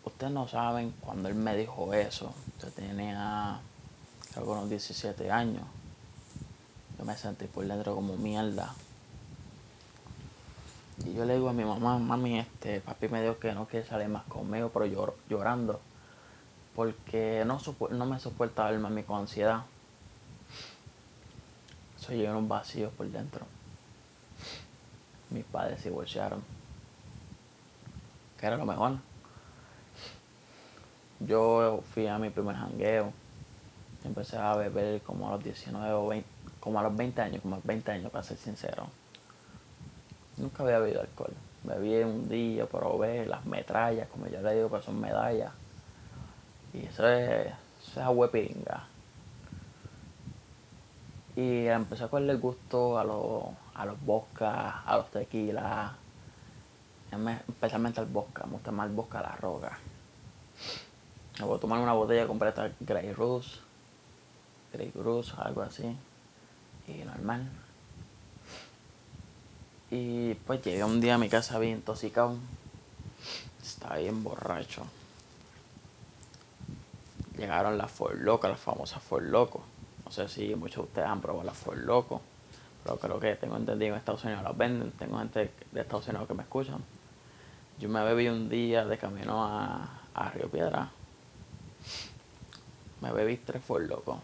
Ustedes 0.04 0.32
no 0.32 0.46
saben, 0.48 0.94
cuando 1.00 1.28
él 1.28 1.34
me 1.34 1.56
dijo 1.56 1.92
eso, 1.94 2.32
yo 2.62 2.68
tenía, 2.70 3.58
creo 4.32 4.44
que 4.44 4.50
unos 4.50 4.68
17 4.68 5.30
años, 5.30 5.64
yo 6.98 7.04
me 7.04 7.16
sentí 7.16 7.46
por 7.46 7.66
dentro 7.66 7.94
como 7.94 8.16
mierda. 8.16 8.74
Y 11.04 11.14
yo 11.14 11.24
le 11.24 11.34
digo 11.34 11.48
a 11.48 11.52
mi 11.52 11.64
mamá, 11.64 11.98
mami, 11.98 12.38
este, 12.38 12.80
papi 12.80 13.08
me 13.08 13.22
dijo 13.22 13.38
que 13.38 13.52
no 13.52 13.66
quiere 13.66 13.86
salir 13.86 14.08
más 14.08 14.24
conmigo, 14.24 14.70
pero 14.72 14.86
llorando. 15.28 15.80
Porque 16.76 17.44
no, 17.46 17.60
no 17.90 18.06
me 18.06 18.20
soporta 18.20 18.68
el 18.70 18.78
mami 18.78 19.02
con 19.02 19.20
ansiedad. 19.20 19.64
Soy 22.04 22.18
yo 22.18 22.30
en 22.30 22.36
un 22.36 22.48
vacío 22.48 22.90
por 22.90 23.06
dentro. 23.06 23.46
Mis 25.30 25.44
padres 25.44 25.80
se 25.80 25.88
divorciaron. 25.88 26.42
Que 28.38 28.46
era 28.46 28.58
lo 28.58 28.66
mejor. 28.66 28.98
Yo 31.20 31.82
fui 31.94 32.06
a 32.06 32.18
mi 32.18 32.28
primer 32.28 32.56
jangueo. 32.56 33.10
Empecé 34.04 34.36
a 34.36 34.54
beber 34.54 35.00
como 35.00 35.28
a 35.28 35.32
los 35.32 35.44
19 35.44 35.92
o 35.94 36.08
20, 36.08 36.28
como 36.60 36.78
a 36.78 36.82
los 36.82 36.94
20 36.94 37.22
años, 37.22 37.40
como 37.40 37.54
a 37.54 37.58
los 37.58 37.66
20 37.66 37.92
años 37.92 38.12
para 38.12 38.22
ser 38.22 38.36
sincero. 38.36 38.86
Nunca 40.36 40.62
había 40.62 40.80
bebido 40.80 41.00
alcohol. 41.00 41.32
Bebí 41.62 42.02
un 42.02 42.28
día, 42.28 42.66
probé 42.66 43.24
las 43.24 43.46
metrallas, 43.46 44.08
como 44.08 44.26
yo 44.26 44.42
le 44.42 44.54
digo, 44.54 44.68
pero 44.68 44.82
son 44.82 45.00
medallas. 45.00 45.52
Y 46.74 46.84
eso 46.84 47.08
es, 47.08 47.46
eso 47.82 48.00
es 48.00 48.06
Y 51.36 51.66
empecé 51.66 52.04
a 52.04 52.08
cogerle 52.08 52.34
gusto 52.36 52.98
a 52.98 53.04
los, 53.04 53.44
a 53.74 53.84
los 53.86 54.00
vodka, 54.04 54.82
a 54.82 54.96
los 54.98 55.10
tequilas, 55.10 55.92
especialmente 57.48 58.00
al 58.00 58.06
vodka, 58.06 58.44
me 58.46 58.52
gusta 58.52 58.70
más 58.70 58.88
el 58.88 58.94
vodka 58.94 59.18
a 59.18 59.22
la 59.22 59.36
roca. 59.36 59.78
Me 61.38 61.46
voy 61.46 61.56
a 61.56 61.60
tomar 61.60 61.80
una 61.80 61.92
botella 61.92 62.26
completa 62.26 62.70
Grey 62.78 63.12
Goose, 63.12 63.58
Grey 64.72 64.92
Goose, 64.94 65.32
algo 65.38 65.62
así, 65.62 65.96
y 66.86 66.92
normal. 67.04 67.50
Y 69.90 70.34
pues 70.34 70.62
llegué 70.62 70.84
un 70.84 71.00
día 71.00 71.16
a 71.16 71.18
mi 71.18 71.28
casa 71.28 71.58
bien 71.58 71.78
intoxicado. 71.78 72.36
Estaba 73.60 73.96
bien 73.96 74.22
borracho. 74.22 74.84
Llegaron 77.36 77.78
las 77.78 77.90
For 77.90 78.16
Loco, 78.16 78.46
las 78.46 78.60
famosas 78.60 79.02
For 79.02 79.22
Loco. 79.22 79.63
No 80.04 80.10
sé 80.10 80.28
si 80.28 80.54
muchos 80.54 80.76
de 80.76 80.82
ustedes 80.82 81.08
han 81.08 81.20
probado 81.20 81.44
las 81.44 81.56
For 81.56 81.76
Loco. 81.76 82.20
Pero 82.82 82.98
creo 82.98 83.20
que 83.20 83.34
tengo 83.36 83.56
entendido 83.56 83.94
en 83.94 83.98
Estados 83.98 84.24
Unidos 84.24 84.42
las 84.42 84.56
venden. 84.56 84.92
Tengo 84.92 85.18
gente 85.18 85.50
de 85.72 85.80
Estados 85.80 86.06
Unidos 86.08 86.28
que 86.28 86.34
me 86.34 86.42
escuchan. 86.42 86.82
Yo 87.78 87.88
me 87.88 88.02
bebí 88.04 88.28
un 88.28 88.48
día 88.48 88.84
de 88.84 88.98
camino 88.98 89.44
a, 89.44 90.00
a 90.14 90.30
Río 90.30 90.50
Piedra. 90.50 90.90
Me 93.00 93.12
bebí 93.12 93.38
tres 93.38 93.62
For 93.62 93.80
Loco. 93.80 94.20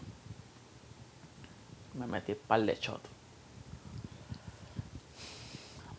Me 1.95 2.07
metí 2.07 2.33
un 2.33 2.39
par 2.47 2.61
de 2.61 2.75
shots 2.75 3.21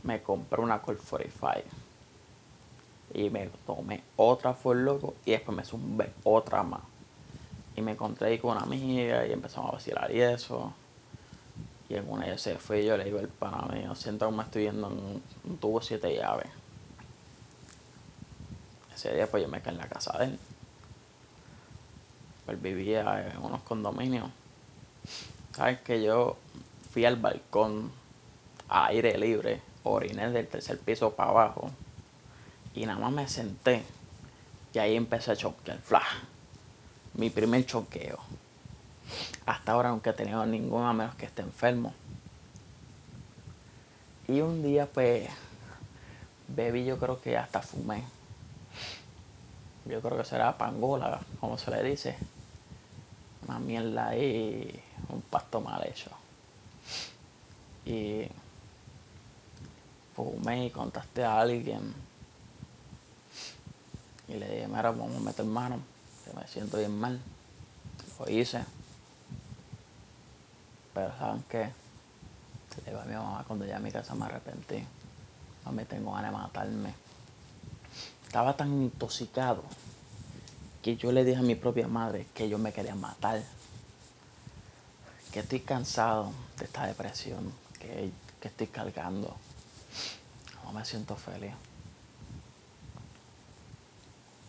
me 0.03 0.23
compré 0.23 0.61
una 0.61 0.81
Colt 0.81 1.01
45 1.09 1.63
y 3.15 3.31
me 3.31 3.49
tomé 3.67 4.03
otra 4.17 4.55
For 4.55 4.77
Loco 4.77 5.15
y 5.25 5.33
después 5.33 5.57
me 5.57 5.65
zumbé 5.65 6.13
otra 6.25 6.63
más. 6.63 6.81
Y 7.77 7.83
me 7.83 7.93
encontré 7.93 8.29
ahí 8.29 8.39
con 8.39 8.57
una 8.57 8.61
amiga 8.61 9.27
y 9.27 9.33
empezamos 9.33 9.71
a 9.71 9.73
vacilar 9.75 10.11
y 10.15 10.21
eso. 10.21 10.73
Y 11.89 11.95
en 11.95 12.09
una 12.09 12.27
de 12.27 12.39
se 12.39 12.59
fue 12.59 12.83
y 12.83 12.87
yo 12.87 12.97
le 12.97 13.05
digo 13.05 13.19
al 13.19 13.29
pana 13.29 13.67
mío, 13.73 13.95
siento 13.95 14.29
que 14.29 14.37
me 14.37 14.43
estoy 14.43 14.63
viendo 14.63 14.89
en 14.89 15.23
un, 15.45 15.59
tubo 15.59 15.81
siete 15.81 16.15
llaves. 16.15 16.49
Ese 18.95 19.15
día 19.15 19.27
pues 19.27 19.43
yo 19.43 19.49
me 19.49 19.61
quedé 19.61 19.71
en 19.71 19.79
la 19.79 19.89
casa 19.89 20.19
de 20.19 20.25
él. 20.27 20.39
Él 22.49 22.57
vivía 22.57 23.31
en 23.33 23.43
unos 23.43 23.63
condominios. 23.63 24.29
Sabes 25.55 25.81
que 25.81 26.03
yo 26.03 26.37
fui 26.91 27.05
al 27.05 27.17
balcón 27.17 27.91
a 28.69 28.87
aire 28.87 29.19
libre 29.19 29.61
oriné 29.85 30.31
del 30.31 30.47
tercer 30.47 30.79
piso 30.79 31.13
para 31.13 31.31
abajo 31.31 31.71
y 32.75 32.87
nada 32.87 32.99
más 32.99 33.13
me 33.13 33.29
senté 33.29 33.83
Y 34.73 34.79
ahí 34.79 34.97
empecé 34.97 35.33
a 35.33 35.37
choquear, 35.37 35.79
flash. 35.79 36.32
Mi 37.15 37.31
primer 37.31 37.67
choqueo. 37.67 38.19
Hasta 39.47 39.73
ahora 39.73 39.91
nunca 39.91 40.11
he 40.11 40.15
tenido 40.15 40.45
ninguno 40.47 40.89
a 40.89 40.93
menos 40.93 41.15
que 41.17 41.27
esté 41.27 41.43
enfermo. 41.43 41.93
Y 44.29 44.41
un 44.41 44.63
día 44.63 44.87
pues 44.87 45.29
bebí, 46.49 46.85
yo 46.85 46.99
creo 46.99 47.21
que 47.21 47.37
hasta 47.37 47.61
fumé. 47.61 48.05
Yo 49.85 50.01
creo 50.01 50.17
que 50.17 50.25
será 50.25 50.57
pangola, 50.57 51.21
como 51.41 51.59
se 51.59 51.71
le 51.71 51.83
dice. 51.83 52.17
Una 53.47 53.59
mierda 53.59 54.09
ahí, 54.09 54.81
un 55.09 55.21
pasto 55.23 55.61
mal 55.61 55.85
hecho. 55.87 56.11
Y 57.85 58.27
fumé 60.15 60.67
y 60.67 60.71
contacté 60.71 61.25
a 61.25 61.41
alguien. 61.41 61.93
Y 64.29 64.35
le 64.35 64.49
dije, 64.49 64.69
mira, 64.69 64.93
vamos 64.93 65.17
a 65.17 65.21
meter 65.21 65.45
mano, 65.45 65.81
que 66.25 66.33
me 66.39 66.47
siento 66.47 66.79
bien 66.79 66.99
mal. 66.99 67.21
Lo 68.19 68.31
hice. 68.31 68.65
Pero 70.95 71.17
¿saben 71.19 71.45
qué? 71.49 71.71
Le 72.77 72.91
digo 72.91 73.01
a 73.01 73.05
mi 73.05 73.15
mamá 73.15 73.45
cuando 73.47 73.65
llegué 73.65 73.77
a 73.77 73.81
mi 73.81 73.91
casa 73.91 74.15
me 74.15 74.25
arrepentí. 74.25 74.85
me 75.71 75.85
tengo 75.85 76.13
ganas 76.13 76.33
de 76.33 76.39
matarme. 76.39 76.95
Estaba 78.27 78.57
tan 78.57 78.73
intoxicado 78.83 79.63
que 80.83 80.97
yo 80.97 81.13
le 81.13 81.25
dije 81.25 81.39
a 81.39 81.43
mi 81.43 81.55
propia 81.55 81.87
madre 81.87 82.27
que 82.35 82.49
yo 82.49 82.59
me 82.59 82.73
quería 82.73 82.95
matar. 82.95 83.43
Que 85.33 85.41
estoy 85.41 85.61
cansado 85.61 86.33
de 86.59 86.65
esta 86.65 86.87
depresión 86.87 87.53
que, 87.79 88.11
que 88.41 88.49
estoy 88.49 88.67
cargando. 88.67 89.35
No 90.65 90.73
me 90.73 90.85
siento 90.85 91.17
feliz. 91.17 91.53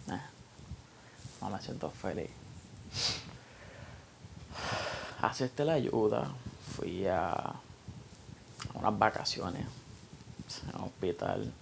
Eh, 0.10 0.20
no 1.44 1.50
me 1.50 1.62
siento 1.62 1.90
feliz. 1.90 2.30
Acepté 5.22 5.66
la 5.66 5.74
ayuda. 5.74 6.28
Fui 6.76 7.06
a 7.06 7.54
unas 8.76 8.98
vacaciones 8.98 9.66
en 10.64 10.70
el 10.70 10.86
hospital. 10.86 11.54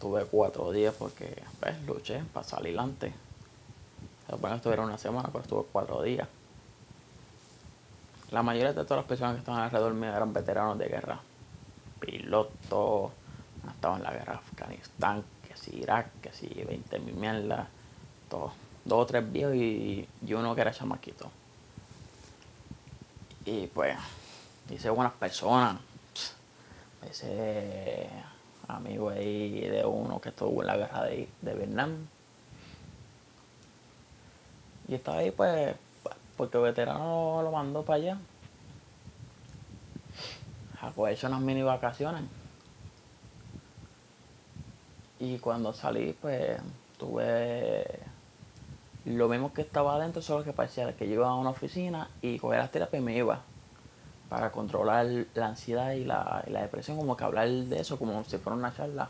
Tuve 0.00 0.24
cuatro 0.26 0.72
días 0.72 0.94
porque 0.98 1.42
pues, 1.60 1.80
luché 1.84 2.22
para 2.32 2.46
salir 2.46 2.78
antes. 2.78 3.14
Bueno, 4.40 4.56
estuvieron 4.56 4.86
una 4.86 4.98
semana, 4.98 5.28
pero 5.30 5.44
estuve 5.44 5.64
cuatro 5.70 6.02
días. 6.02 6.28
La 8.30 8.42
mayoría 8.42 8.72
de 8.72 8.82
todas 8.82 8.98
las 8.98 9.06
personas 9.06 9.34
que 9.34 9.40
estaban 9.40 9.62
alrededor 9.62 9.94
mío 9.94 10.10
eran 10.10 10.32
veteranos 10.32 10.78
de 10.78 10.86
guerra. 10.86 11.20
Pilotos, 12.00 13.12
estaban 13.70 13.98
en 13.98 14.04
la 14.04 14.12
guerra 14.12 14.32
de 14.32 14.38
Afganistán, 14.38 15.24
que 15.46 15.56
si 15.56 15.76
Irak, 15.76 16.08
que 16.20 16.32
si 16.32 16.48
20 16.48 16.98
mil 16.98 17.14
mierdas, 17.14 17.68
todos. 18.28 18.52
Dos 18.84 19.02
o 19.02 19.06
tres 19.06 19.32
viejos 19.32 19.54
y, 19.54 20.06
y 20.26 20.34
uno 20.34 20.54
que 20.54 20.60
era 20.60 20.72
chamaquito. 20.72 21.30
Y 23.46 23.66
pues, 23.68 23.96
hice 24.70 24.90
buenas 24.90 25.12
personas, 25.14 25.76
ese 27.10 28.08
amigo 28.68 29.10
ahí 29.10 29.60
de 29.60 29.84
uno 29.84 30.20
que 30.20 30.30
estuvo 30.30 30.62
en 30.62 30.66
la 30.66 30.76
guerra 30.76 31.04
de, 31.04 31.28
Vietnam. 31.42 32.06
Y 34.88 34.94
estaba 34.94 35.18
ahí 35.18 35.30
pues 35.30 35.76
porque 36.36 36.58
el 36.58 36.64
veterano 36.64 37.40
lo 37.42 37.50
mandó 37.52 37.82
para 37.82 37.96
allá. 37.96 38.18
A 40.80 40.90
cogerse 40.90 41.26
unas 41.26 41.40
mini 41.40 41.62
vacaciones. 41.62 42.22
Y 45.20 45.38
cuando 45.38 45.72
salí 45.72 46.16
pues 46.20 46.58
tuve 46.98 47.84
lo 49.04 49.28
mismo 49.28 49.52
que 49.52 49.62
estaba 49.62 49.96
adentro, 49.96 50.22
solo 50.22 50.44
que 50.44 50.52
parecía 50.52 50.96
que 50.96 51.04
iba 51.04 51.28
a 51.28 51.34
una 51.34 51.50
oficina 51.50 52.08
y 52.22 52.38
cogía 52.38 52.58
las 52.58 52.70
terapias 52.70 53.02
y 53.02 53.04
me 53.04 53.16
iba 53.16 53.42
para 54.28 54.50
controlar 54.50 55.06
la 55.34 55.46
ansiedad 55.46 55.92
y 55.92 56.04
la, 56.04 56.42
depresión, 56.46 56.96
como 56.96 57.16
que 57.16 57.24
hablar 57.24 57.48
de 57.48 57.80
eso 57.80 57.98
como 57.98 58.24
si 58.24 58.38
fuera 58.38 58.56
una 58.56 58.74
charla. 58.74 59.08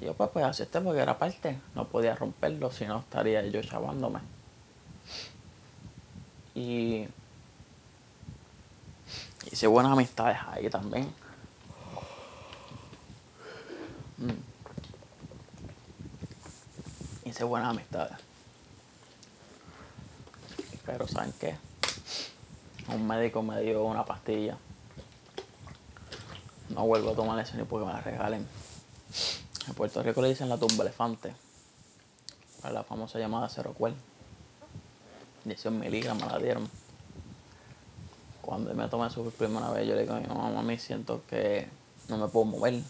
Y 0.00 0.04
yo 0.04 0.14
pues, 0.14 0.30
pues 0.30 0.44
acepté 0.44 0.80
porque 0.80 1.00
era 1.00 1.18
parte, 1.18 1.58
no 1.74 1.86
podía 1.86 2.14
romperlo, 2.14 2.70
si 2.70 2.84
no 2.86 3.00
estaría 3.00 3.44
yo 3.46 3.62
chavándome. 3.62 4.20
Y 6.54 7.06
hice 9.50 9.66
buenas 9.66 9.92
amistades 9.92 10.38
ahí 10.48 10.68
también. 10.68 11.12
Mm. 14.18 14.49
Hice 17.40 17.46
buenas 17.46 17.70
amistades. 17.70 18.18
Pero 20.84 21.08
¿saben 21.08 21.32
qué? 21.40 21.56
un 22.88 23.06
médico 23.06 23.42
me 23.42 23.58
dio 23.62 23.82
una 23.82 24.04
pastilla. 24.04 24.58
No 26.68 26.84
vuelvo 26.84 27.12
a 27.12 27.14
tomar 27.14 27.38
eso 27.38 27.56
ni 27.56 27.62
porque 27.62 27.86
me 27.86 27.94
la 27.94 28.02
regalen. 28.02 28.46
En 29.66 29.74
Puerto 29.74 30.02
Rico 30.02 30.20
le 30.20 30.28
dicen 30.28 30.50
la 30.50 30.58
tumba 30.58 30.84
elefante. 30.84 31.32
Para 32.60 32.74
la 32.74 32.84
famosa 32.84 33.18
llamada 33.18 33.48
cero 33.48 33.72
cuel. 33.72 33.94
18 35.46 35.70
miligramos 35.70 36.30
la 36.30 36.38
dieron. 36.38 36.68
Cuando 38.42 38.74
me 38.74 38.86
tomé 38.88 39.08
su 39.08 39.30
primera 39.30 39.70
vez, 39.70 39.88
yo 39.88 39.94
le 39.94 40.02
digo 40.02 40.12
a 40.12 40.20
mi 40.20 40.26
mamá, 40.26 40.60
a 40.60 40.62
mí 40.62 40.76
siento 40.76 41.22
que 41.26 41.70
no 42.10 42.18
me 42.18 42.28
puedo 42.28 42.44
mover. 42.44 42.82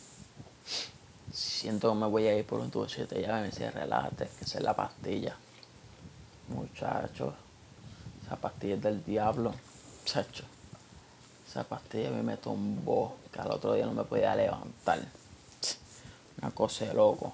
Siento 1.33 1.91
que 1.91 1.99
me 1.99 2.07
voy 2.07 2.27
a 2.27 2.37
ir 2.37 2.45
por 2.45 2.61
un 2.61 2.71
tubo 2.71 2.89
7 2.89 3.21
ya 3.23 3.35
me 3.35 3.45
decía, 3.45 3.71
relájate, 3.71 4.29
que 4.39 4.45
esa 4.45 4.59
es 4.59 4.65
la 4.65 4.75
pastilla. 4.75 5.37
Muchachos, 6.49 7.35
esa 8.25 8.37
pastilla 8.37 8.75
es 8.75 8.83
del 8.83 9.05
diablo. 9.05 9.55
Chacho, 10.05 10.45
esa 11.49 11.63
pastilla 11.65 12.09
a 12.09 12.13
mí 12.13 12.23
me 12.23 12.37
tumbó, 12.37 13.17
que 13.33 13.41
al 13.41 13.51
otro 13.53 13.75
día 13.75 13.87
no 13.87 13.93
me 13.93 14.05
podía 14.05 14.35
levantar. 14.35 15.01
Una 16.41 16.51
cosa 16.51 16.87
de 16.87 16.95
loco. 16.95 17.33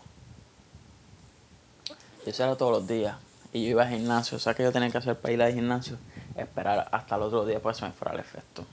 Y 2.26 2.30
eso 2.30 2.44
era 2.44 2.56
todos 2.56 2.72
los 2.72 2.86
días. 2.86 3.16
Y 3.52 3.64
yo 3.64 3.70
iba 3.70 3.84
al 3.84 3.90
gimnasio. 3.90 4.36
O 4.36 4.40
sea 4.40 4.52
que 4.52 4.64
yo 4.64 4.72
tenía 4.72 4.90
que 4.90 4.98
hacer 4.98 5.18
para 5.18 5.32
ir 5.32 5.42
al 5.42 5.54
gimnasio. 5.54 5.96
Esperar 6.34 6.88
hasta 6.90 7.14
el 7.14 7.22
otro 7.22 7.46
día 7.46 7.62
para 7.62 7.72
que 7.72 7.80
se 7.80 7.86
me 7.86 7.92
fuera 7.92 8.14
el 8.14 8.20
efecto. 8.20 8.66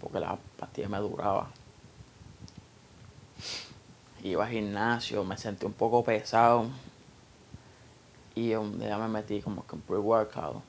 Porque 0.00 0.18
la 0.18 0.38
pastilla 0.58 0.88
me 0.88 0.98
duraba. 0.98 1.50
Iba 4.22 4.46
al 4.46 4.50
gimnasio, 4.50 5.24
me 5.24 5.36
sentí 5.36 5.66
un 5.66 5.72
poco 5.72 6.04
pesado. 6.04 6.66
Y 8.34 8.54
un 8.54 8.78
día 8.78 8.98
me 8.98 9.08
metí 9.08 9.40
como 9.40 9.66
que 9.66 9.74
un 9.74 9.80
pre-workout 9.82 10.62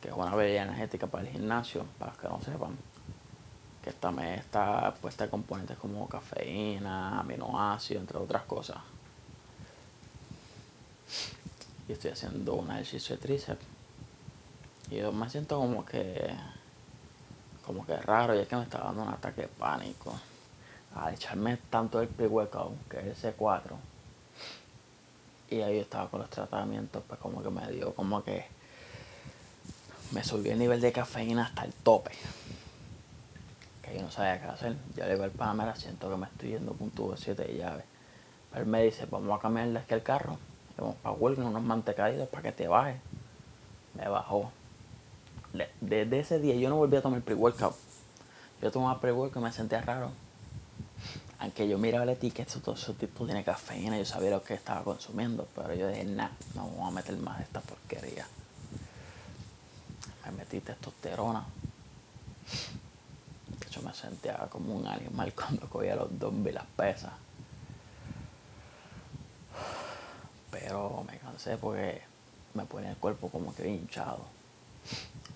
que 0.00 0.08
es 0.08 0.14
una 0.14 0.34
bebida 0.34 0.62
energética 0.62 1.06
para 1.06 1.24
el 1.24 1.32
gimnasio, 1.32 1.84
para 1.98 2.12
los 2.12 2.20
que 2.20 2.28
no 2.28 2.40
sepan, 2.40 2.76
que 3.82 3.92
también 3.92 4.34
está 4.34 4.94
puesta 5.00 5.24
de 5.24 5.30
componentes 5.30 5.76
como 5.78 6.08
cafeína, 6.08 7.20
aminoácidos, 7.20 8.02
entre 8.02 8.18
otras 8.18 8.42
cosas. 8.44 8.78
Y 11.88 11.92
estoy 11.92 12.12
haciendo 12.12 12.54
un 12.54 12.70
ejercicio 12.70 13.16
de 13.16 13.22
tríceps. 13.22 13.64
Y 14.90 14.96
yo 14.96 15.10
me 15.10 15.28
siento 15.28 15.58
como 15.58 15.84
que, 15.84 16.32
como 17.66 17.84
que 17.84 17.96
raro, 17.96 18.34
y 18.36 18.40
es 18.40 18.48
que 18.48 18.56
me 18.56 18.62
está 18.62 18.78
dando 18.78 19.02
un 19.02 19.08
ataque 19.08 19.42
de 19.42 19.48
pánico. 19.48 20.14
Al 20.94 21.14
echarme 21.14 21.58
tanto 21.70 22.00
el 22.00 22.08
pre-workout, 22.08 22.88
que 22.88 22.98
es 22.98 23.24
el 23.24 23.34
C4. 23.36 23.60
Y 25.50 25.60
ahí 25.60 25.76
yo 25.76 25.82
estaba 25.82 26.08
con 26.10 26.20
los 26.20 26.30
tratamientos, 26.30 27.02
pues 27.06 27.18
como 27.20 27.42
que 27.42 27.50
me 27.50 27.66
dio 27.72 27.94
como 27.94 28.22
que 28.22 28.44
me 30.12 30.24
subió 30.24 30.52
el 30.52 30.58
nivel 30.58 30.80
de 30.80 30.92
cafeína 30.92 31.46
hasta 31.46 31.64
el 31.64 31.72
tope. 31.72 32.12
Que 33.82 33.94
yo 33.94 34.02
no 34.02 34.10
sabía 34.10 34.40
qué 34.40 34.46
hacer. 34.48 34.76
Yo 34.96 35.04
le 35.04 35.12
digo 35.12 35.24
al 35.24 35.30
pana, 35.30 35.74
siento 35.76 36.10
que 36.10 36.16
me 36.16 36.26
estoy 36.26 36.50
yendo 36.50 36.72
con 36.72 36.84
un 36.84 36.90
tubo 36.90 37.12
de 37.12 37.18
7 37.18 37.42
de 37.44 37.56
llave. 37.56 37.84
Pero 38.52 38.66
me 38.66 38.82
dice, 38.82 39.06
vamos 39.06 39.38
a 39.38 39.40
cambiarle 39.40 39.78
aquí 39.78 39.94
el 39.94 40.02
carro. 40.02 40.38
Vamos 40.76 40.96
para 40.96 41.14
Walgreens, 41.14 41.50
unos 41.50 41.62
mantecaditos 41.62 42.28
para 42.28 42.42
que 42.42 42.52
te 42.52 42.68
baje. 42.68 43.00
Me 43.94 44.08
bajó. 44.08 44.50
Desde 45.80 46.18
ese 46.18 46.38
día 46.38 46.54
yo 46.56 46.68
no 46.68 46.76
volví 46.76 46.96
a 46.96 47.02
tomar 47.02 47.20
pre-workout. 47.20 47.74
Yo 48.62 48.70
tomaba 48.70 49.00
pre-workout 49.00 49.42
y 49.42 49.44
me 49.44 49.52
sentía 49.52 49.80
raro. 49.80 50.10
Aunque 51.40 51.68
yo 51.68 51.78
miraba 51.78 52.04
la 52.04 52.12
etiqueta, 52.12 52.60
todo 52.60 52.74
ese 52.74 52.94
tipo 52.94 53.24
tiene 53.24 53.44
cafeína, 53.44 53.96
yo 53.96 54.04
sabía 54.04 54.30
lo 54.30 54.42
que 54.42 54.54
estaba 54.54 54.82
consumiendo. 54.82 55.46
Pero 55.54 55.74
yo 55.74 55.88
dije, 55.88 56.04
nah, 56.04 56.30
no 56.54 56.68
vamos 56.68 56.88
a 56.88 56.90
meter 56.90 57.16
más 57.18 57.38
de 57.38 57.44
esta 57.44 57.60
porquería 57.60 58.26
me 60.30 60.38
metí 60.38 60.60
testosterona. 60.60 61.44
De 63.58 63.66
hecho 63.66 63.82
me 63.82 63.94
sentía 63.94 64.36
como 64.50 64.74
un 64.74 64.86
animal 64.86 65.32
cuando 65.36 65.68
cogía 65.68 65.96
los 65.96 66.10
y 66.10 66.52
las 66.52 66.66
pesas. 66.66 67.12
Pero 70.50 71.04
me 71.06 71.18
cansé 71.18 71.56
porque 71.56 72.02
me 72.54 72.64
ponía 72.64 72.90
el 72.90 72.96
cuerpo 72.96 73.28
como 73.28 73.54
que 73.54 73.68
hinchado 73.68 74.20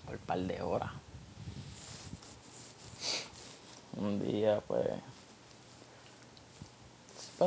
por 0.04 0.14
un 0.14 0.20
par 0.22 0.38
de 0.38 0.62
horas. 0.62 0.90
Un 3.96 4.22
día 4.22 4.60
pues 4.66 4.88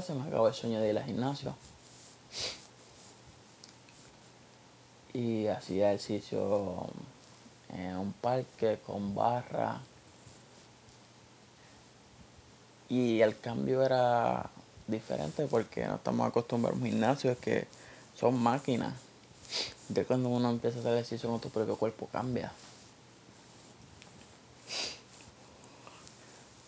se 0.01 0.13
me 0.13 0.27
acabó 0.27 0.47
el 0.47 0.53
sueño 0.53 0.79
de 0.79 0.89
ir 0.89 0.97
al 0.97 1.05
gimnasio. 1.05 1.55
Y 5.13 5.47
hacía 5.47 5.93
ejercicio 5.93 6.87
en 7.69 7.97
un 7.97 8.13
parque 8.13 8.79
con 8.85 9.15
barra. 9.15 9.79
Y 12.89 13.21
el 13.21 13.39
cambio 13.39 13.83
era 13.83 14.49
diferente 14.87 15.47
porque 15.47 15.85
no 15.85 15.95
estamos 15.95 16.27
acostumbrados 16.27 16.79
a 16.79 16.83
un 16.83 16.89
gimnasio, 16.89 17.39
que 17.39 17.67
son 18.15 18.37
máquinas. 18.41 18.93
De 19.89 20.03
cuando 20.05 20.29
uno 20.29 20.49
empieza 20.49 20.77
a 20.77 20.79
hacer 20.81 20.93
ejercicio 20.93 21.29
con 21.29 21.39
tu 21.39 21.49
propio 21.49 21.75
cuerpo 21.75 22.07
cambia. 22.11 22.51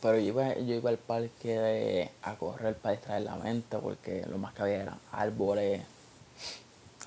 Pero 0.02 0.20
yo 0.20 0.28
iba, 0.28 0.54
yo 0.56 0.76
iba 0.76 0.90
al 0.92 0.98
parque 0.98 2.12
a 2.22 2.36
correr 2.36 2.76
para 2.76 2.96
distraer 2.96 3.24
la 3.24 3.36
mente 3.36 3.78
porque 3.78 4.26
lo 4.28 4.38
más 4.38 4.54
que 4.54 4.62
había 4.62 4.84
eran 4.84 5.00
árboles. 5.12 5.82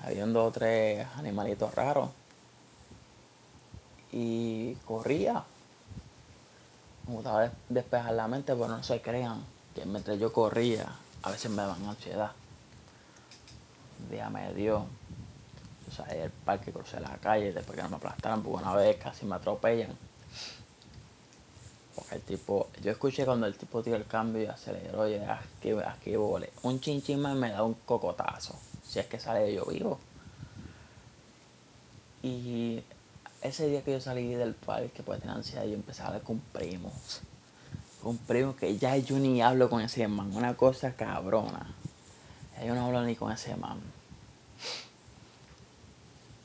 Había 0.01 0.25
dos 0.25 0.49
o 0.49 0.51
tres 0.51 1.07
animalitos 1.15 1.73
raros. 1.73 2.09
Y 4.11 4.75
corría. 4.85 5.43
Me 7.07 7.13
gustaba 7.15 7.49
despejar 7.69 8.13
la 8.13 8.27
mente, 8.27 8.53
pero 8.53 8.67
no 8.67 8.83
se 8.83 9.01
crean 9.01 9.41
que 9.73 9.85
mientras 9.85 10.19
yo 10.19 10.33
corría, 10.33 10.87
a 11.23 11.31
veces 11.31 11.49
me 11.49 11.57
daban 11.57 11.85
ansiedad. 11.85 12.31
Un 14.01 14.09
día 14.09 14.29
me 14.29 14.53
dio. 14.53 14.85
Yo 15.87 15.93
salí 15.95 16.19
del 16.19 16.31
parque, 16.31 16.73
crucé 16.73 16.99
la 16.99 17.17
calle 17.17 17.53
después 17.53 17.77
que 17.77 17.83
no 17.83 17.89
me 17.89 17.95
aplastaran, 17.95 18.43
porque 18.43 18.63
una 18.63 18.75
vez 18.75 18.97
casi 18.97 19.25
me 19.25 19.35
atropellan 19.35 19.95
porque 21.95 22.15
el 22.15 22.21
tipo, 22.21 22.67
yo 22.81 22.91
escuché 22.91 23.25
cuando 23.25 23.47
el 23.47 23.55
tipo 23.55 23.81
dio 23.81 23.95
el 23.95 24.05
cambio 24.05 24.43
y 24.43 24.45
aceleró 24.45 25.07
y 25.09 25.15
aquí, 25.15 25.71
aquí 25.85 26.15
vole. 26.15 26.51
Un 26.63 26.79
chinchín 26.79 27.19
más 27.19 27.35
me 27.35 27.51
da 27.51 27.63
un 27.63 27.73
cocotazo. 27.85 28.55
Si 28.83 28.99
es 28.99 29.05
que 29.07 29.19
sale 29.19 29.53
yo 29.53 29.65
vivo. 29.65 29.99
Y 32.23 32.83
ese 33.41 33.67
día 33.67 33.83
que 33.83 33.91
yo 33.93 34.01
salí 34.01 34.33
del 34.33 34.53
parque, 34.53 35.03
pues 35.03 35.19
tener 35.19 35.35
ansiedad, 35.35 35.65
yo 35.65 35.73
empecé 35.73 36.03
a 36.03 36.07
hablar 36.07 36.21
con 36.21 36.39
primos. 36.39 37.21
Con 38.01 38.17
primos 38.17 38.55
que 38.55 38.77
ya 38.77 38.95
yo 38.97 39.17
ni 39.17 39.41
hablo 39.41 39.69
con 39.69 39.81
ese 39.81 40.07
man. 40.07 40.35
Una 40.35 40.55
cosa 40.55 40.93
cabrona. 40.93 41.73
Ya 42.57 42.65
yo 42.65 42.75
no 42.75 42.85
hablo 42.85 43.03
ni 43.03 43.15
con 43.15 43.31
ese 43.31 43.55
man. 43.55 43.79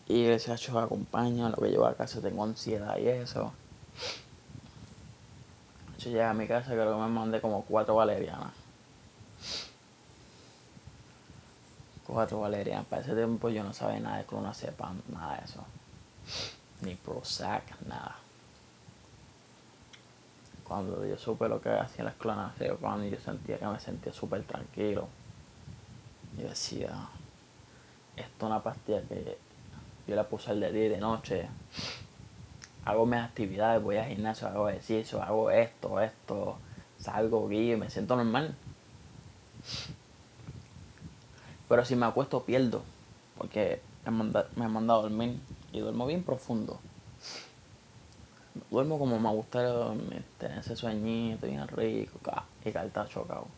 Y 0.08 0.24
ese 0.24 0.54
hecho 0.54 0.78
acompaña, 0.78 1.48
lo 1.50 1.56
que 1.56 1.68
llevo 1.68 1.86
a 1.86 1.94
casa 1.94 2.20
tengo 2.20 2.44
ansiedad 2.44 2.96
y 2.98 3.08
eso. 3.08 3.52
Yo 5.98 6.10
llegué 6.10 6.22
a 6.22 6.34
mi 6.34 6.46
casa 6.46 6.72
creo 6.72 6.94
que 6.94 7.02
me 7.02 7.08
mandé 7.08 7.40
como 7.40 7.62
cuatro 7.64 7.96
valerianas. 7.96 8.52
Cuatro 12.06 12.40
valerianas. 12.40 12.86
Para 12.86 13.02
ese 13.02 13.14
tiempo 13.14 13.48
yo 13.48 13.64
no 13.64 13.72
sabía 13.72 14.00
nada 14.00 14.18
de 14.18 14.24
clonazepam, 14.24 15.00
nada 15.08 15.36
de 15.38 15.44
eso. 15.44 15.64
Ni 16.82 16.94
Prozac, 16.94 17.80
nada. 17.82 18.16
Cuando 20.64 21.06
yo 21.06 21.16
supe 21.16 21.48
lo 21.48 21.60
que 21.60 21.70
hacían 21.70 22.06
las 22.06 22.16
clonazepam, 22.16 23.04
yo 23.08 23.18
sentía 23.18 23.58
que 23.58 23.66
me 23.66 23.80
sentía 23.80 24.12
súper 24.12 24.42
tranquilo. 24.44 25.08
Yo 26.38 26.48
decía, 26.48 26.90
esto 28.16 28.36
es 28.38 28.42
una 28.42 28.62
pastilla 28.62 29.00
que 29.02 29.38
yo 30.06 30.14
la 30.14 30.24
puse 30.24 30.50
al 30.50 30.60
día 30.60 30.70
y 30.70 30.88
de 30.88 30.98
noche 30.98 31.48
hago 32.86 33.04
mis 33.04 33.18
actividades, 33.18 33.82
voy 33.82 33.96
al 33.96 34.06
gimnasio, 34.06 34.46
hago 34.46 34.68
ejercicio, 34.68 35.20
hago 35.20 35.50
esto, 35.50 36.00
esto, 36.00 36.56
salgo, 36.98 37.48
guío 37.48 37.76
me 37.76 37.90
siento 37.90 38.14
normal. 38.14 38.54
Pero 41.68 41.84
si 41.84 41.96
me 41.96 42.06
acuesto 42.06 42.44
pierdo, 42.44 42.82
porque 43.36 43.82
me, 44.04 44.12
manda, 44.12 44.46
me 44.54 44.66
he 44.66 44.68
mandado 44.68 45.00
a 45.00 45.02
dormir 45.02 45.40
y 45.72 45.80
duermo 45.80 46.06
bien 46.06 46.22
profundo. 46.22 46.78
Duermo 48.70 49.00
como 49.00 49.18
me 49.18 49.30
gusta 49.30 49.92
tener 50.38 50.58
ese 50.58 50.76
sueñito 50.76 51.46
bien 51.46 51.66
rico 51.66 52.20
y 52.64 52.70
carta 52.70 53.08
chocado. 53.08 53.48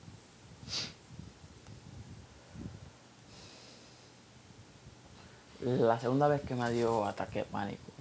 La 5.60 6.00
segunda 6.00 6.28
vez 6.28 6.40
que 6.40 6.54
me 6.54 6.70
dio 6.70 7.04
ataque 7.04 7.40
de 7.40 7.44
pánico 7.44 7.97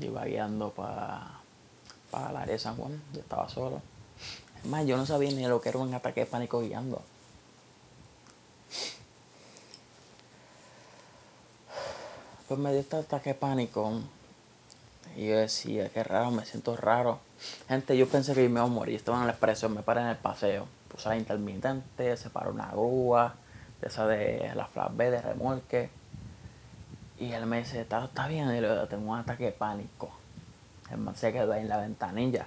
iba 0.00 0.24
guiando 0.24 0.70
para 0.70 1.40
pa 2.10 2.32
la 2.32 2.42
área 2.42 2.54
de 2.54 2.58
San 2.58 2.76
Juan, 2.76 3.00
yo 3.12 3.20
estaba 3.20 3.48
solo. 3.48 3.80
Es 4.58 4.64
más, 4.66 4.86
yo 4.86 4.96
no 4.96 5.06
sabía 5.06 5.30
ni 5.30 5.46
lo 5.46 5.60
que 5.60 5.68
era 5.68 5.78
un 5.78 5.92
ataque 5.92 6.20
de 6.20 6.26
pánico 6.26 6.60
guiando. 6.60 7.02
Pues 12.48 12.60
me 12.60 12.70
dio 12.70 12.80
este 12.80 12.96
ataque 12.96 13.30
de 13.30 13.34
pánico. 13.34 14.00
Y 15.16 15.28
yo 15.28 15.36
decía, 15.36 15.88
qué 15.90 16.02
raro, 16.02 16.30
me 16.30 16.44
siento 16.44 16.76
raro. 16.76 17.20
Gente, 17.68 17.96
yo 17.96 18.08
pensé 18.08 18.34
que 18.34 18.48
me 18.48 18.60
iba 18.60 18.62
a 18.62 18.66
morir. 18.66 18.96
Estaba 18.96 19.20
en 19.20 19.26
la 19.26 19.32
expresión, 19.32 19.74
me 19.74 19.82
paré 19.82 20.00
en 20.02 20.08
el 20.08 20.16
paseo. 20.16 20.66
Puse 20.88 21.16
intermitente, 21.16 22.16
se 22.16 22.30
paró 22.30 22.50
una 22.50 22.70
grúa, 22.70 23.34
esa 23.82 24.06
de 24.06 24.50
la 24.54 24.68
B 24.88 25.10
de 25.10 25.20
remolque 25.20 25.90
y 27.18 27.32
él 27.32 27.46
me 27.46 27.58
dice, 27.58 27.80
¿está, 27.80 28.04
está 28.04 28.26
bien? 28.26 28.48
Y 28.56 28.88
tengo 28.88 29.12
un 29.12 29.18
ataque 29.18 29.44
de 29.44 29.52
pánico. 29.52 30.10
El 30.90 30.98
man 30.98 31.14
se 31.14 31.32
quedó 31.32 31.52
ahí 31.52 31.62
en 31.62 31.68
la 31.68 31.78
ventanilla. 31.78 32.46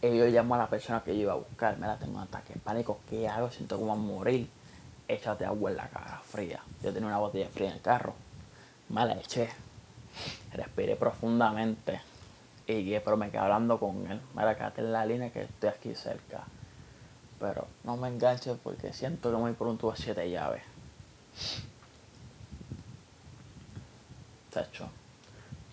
Y 0.00 0.16
yo 0.16 0.26
llamo 0.26 0.54
a 0.54 0.58
la 0.58 0.68
persona 0.68 1.02
que 1.02 1.14
yo 1.16 1.22
iba 1.22 1.32
a 1.32 1.36
buscar. 1.36 1.76
Mira, 1.76 1.98
tengo 1.98 2.16
un 2.16 2.22
ataque 2.22 2.54
de 2.54 2.60
pánico. 2.60 3.00
¿Qué 3.10 3.28
hago? 3.28 3.50
Siento 3.50 3.78
como 3.78 3.92
a 3.92 3.96
morir. 3.96 4.48
Échate 5.08 5.44
agua 5.44 5.70
en 5.70 5.76
la 5.76 5.88
cara 5.88 6.20
fría. 6.24 6.62
Yo 6.82 6.92
tenía 6.92 7.08
una 7.08 7.18
botella 7.18 7.48
fría 7.48 7.68
en 7.68 7.74
el 7.74 7.80
carro. 7.80 8.14
Me 8.90 9.04
la 9.04 9.14
eché. 9.14 9.48
Respiré 10.52 10.94
profundamente. 10.94 12.00
Y 12.66 12.96
pero 13.00 13.16
me 13.16 13.30
quedé 13.30 13.40
hablando 13.40 13.80
con 13.80 14.06
él. 14.08 14.20
Mira, 14.34 14.56
quédate 14.56 14.82
en 14.82 14.92
la 14.92 15.04
línea 15.04 15.32
que 15.32 15.42
estoy 15.42 15.70
aquí 15.70 15.94
cerca. 15.96 16.44
Pero 17.40 17.66
no 17.82 17.96
me 17.96 18.08
enganches 18.08 18.56
porque 18.62 18.92
siento 18.92 19.30
que 19.32 19.36
muy 19.36 19.52
pronto 19.52 19.90
a 19.90 19.96
siete 19.96 20.30
llaves. 20.30 20.62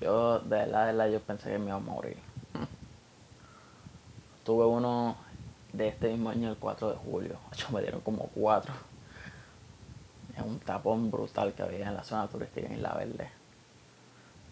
Yo, 0.01 0.39
de 0.39 0.49
verdad, 0.49 0.88
de 0.88 0.93
verdad, 0.93 1.09
yo 1.09 1.19
pensé 1.21 1.49
que 1.51 1.57
me 1.57 1.67
iba 1.67 1.75
a 1.75 1.79
morir. 1.79 2.17
Tuve 4.43 4.65
uno 4.65 5.15
de 5.73 5.88
este 5.89 6.09
mismo 6.09 6.29
año, 6.29 6.49
el 6.49 6.57
4 6.57 6.89
de 6.89 6.95
julio. 6.95 7.38
me 7.73 7.81
dieron 7.81 8.01
como 8.01 8.29
cuatro. 8.33 8.73
Es 10.35 10.43
un 10.43 10.59
tapón 10.59 11.09
brutal 11.11 11.53
que 11.53 11.63
había 11.63 11.88
en 11.88 11.95
la 11.95 12.03
zona 12.03 12.27
turística 12.27 12.67
en 12.67 12.73
Isla 12.73 12.93
Verde. 12.93 13.29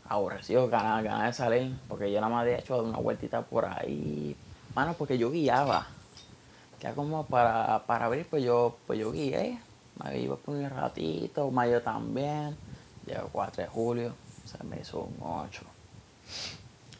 Aborrecido, 0.07 0.67
ganas, 0.69 1.03
ganas 1.03 1.25
de 1.25 1.33
salir, 1.33 1.77
porque 1.87 2.11
yo 2.11 2.19
nada 2.21 2.31
más 2.31 2.41
había 2.43 2.59
hecho 2.59 2.81
una 2.81 2.97
vueltita 2.97 3.41
por 3.41 3.65
ahí. 3.65 4.35
Mano, 4.75 4.93
porque 4.93 5.17
yo 5.17 5.31
guiaba. 5.31 5.87
Ya 6.81 6.93
como 6.93 7.25
para, 7.25 7.83
para 7.85 8.05
abrir, 8.05 8.27
pues 8.29 8.43
yo, 8.43 8.77
pues 8.87 8.99
yo 8.99 9.11
guié. 9.11 9.59
Me 10.03 10.19
iba 10.19 10.35
por 10.35 10.55
un 10.55 10.69
ratito, 10.69 11.49
mayo 11.51 11.81
también. 11.81 12.57
Llegó 13.05 13.29
4 13.31 13.63
de 13.63 13.69
julio, 13.69 14.15
se 14.45 14.63
me 14.63 14.79
hizo 14.79 15.01
un 15.01 15.17
8. 15.21 15.61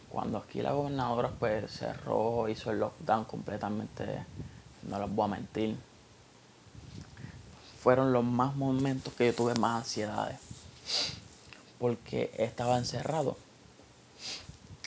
Cuando 0.10 0.38
aquí 0.38 0.62
la 0.62 0.74
gobernadora 0.74 1.30
pues 1.30 1.72
cerró, 1.72 2.48
hizo 2.50 2.72
el 2.72 2.80
lockdown 2.80 3.26
completamente, 3.26 4.26
no 4.84 5.00
les 5.00 5.10
voy 5.14 5.26
a 5.26 5.28
mentir. 5.30 5.78
Fueron 7.82 8.14
los 8.14 8.24
más 8.24 8.56
momentos 8.56 9.14
que 9.14 9.26
yo 9.28 9.34
tuve 9.34 9.56
más 9.56 9.84
ansiedades. 9.84 10.38
Porque 11.80 12.32
estaba 12.38 12.78
encerrado. 12.78 13.36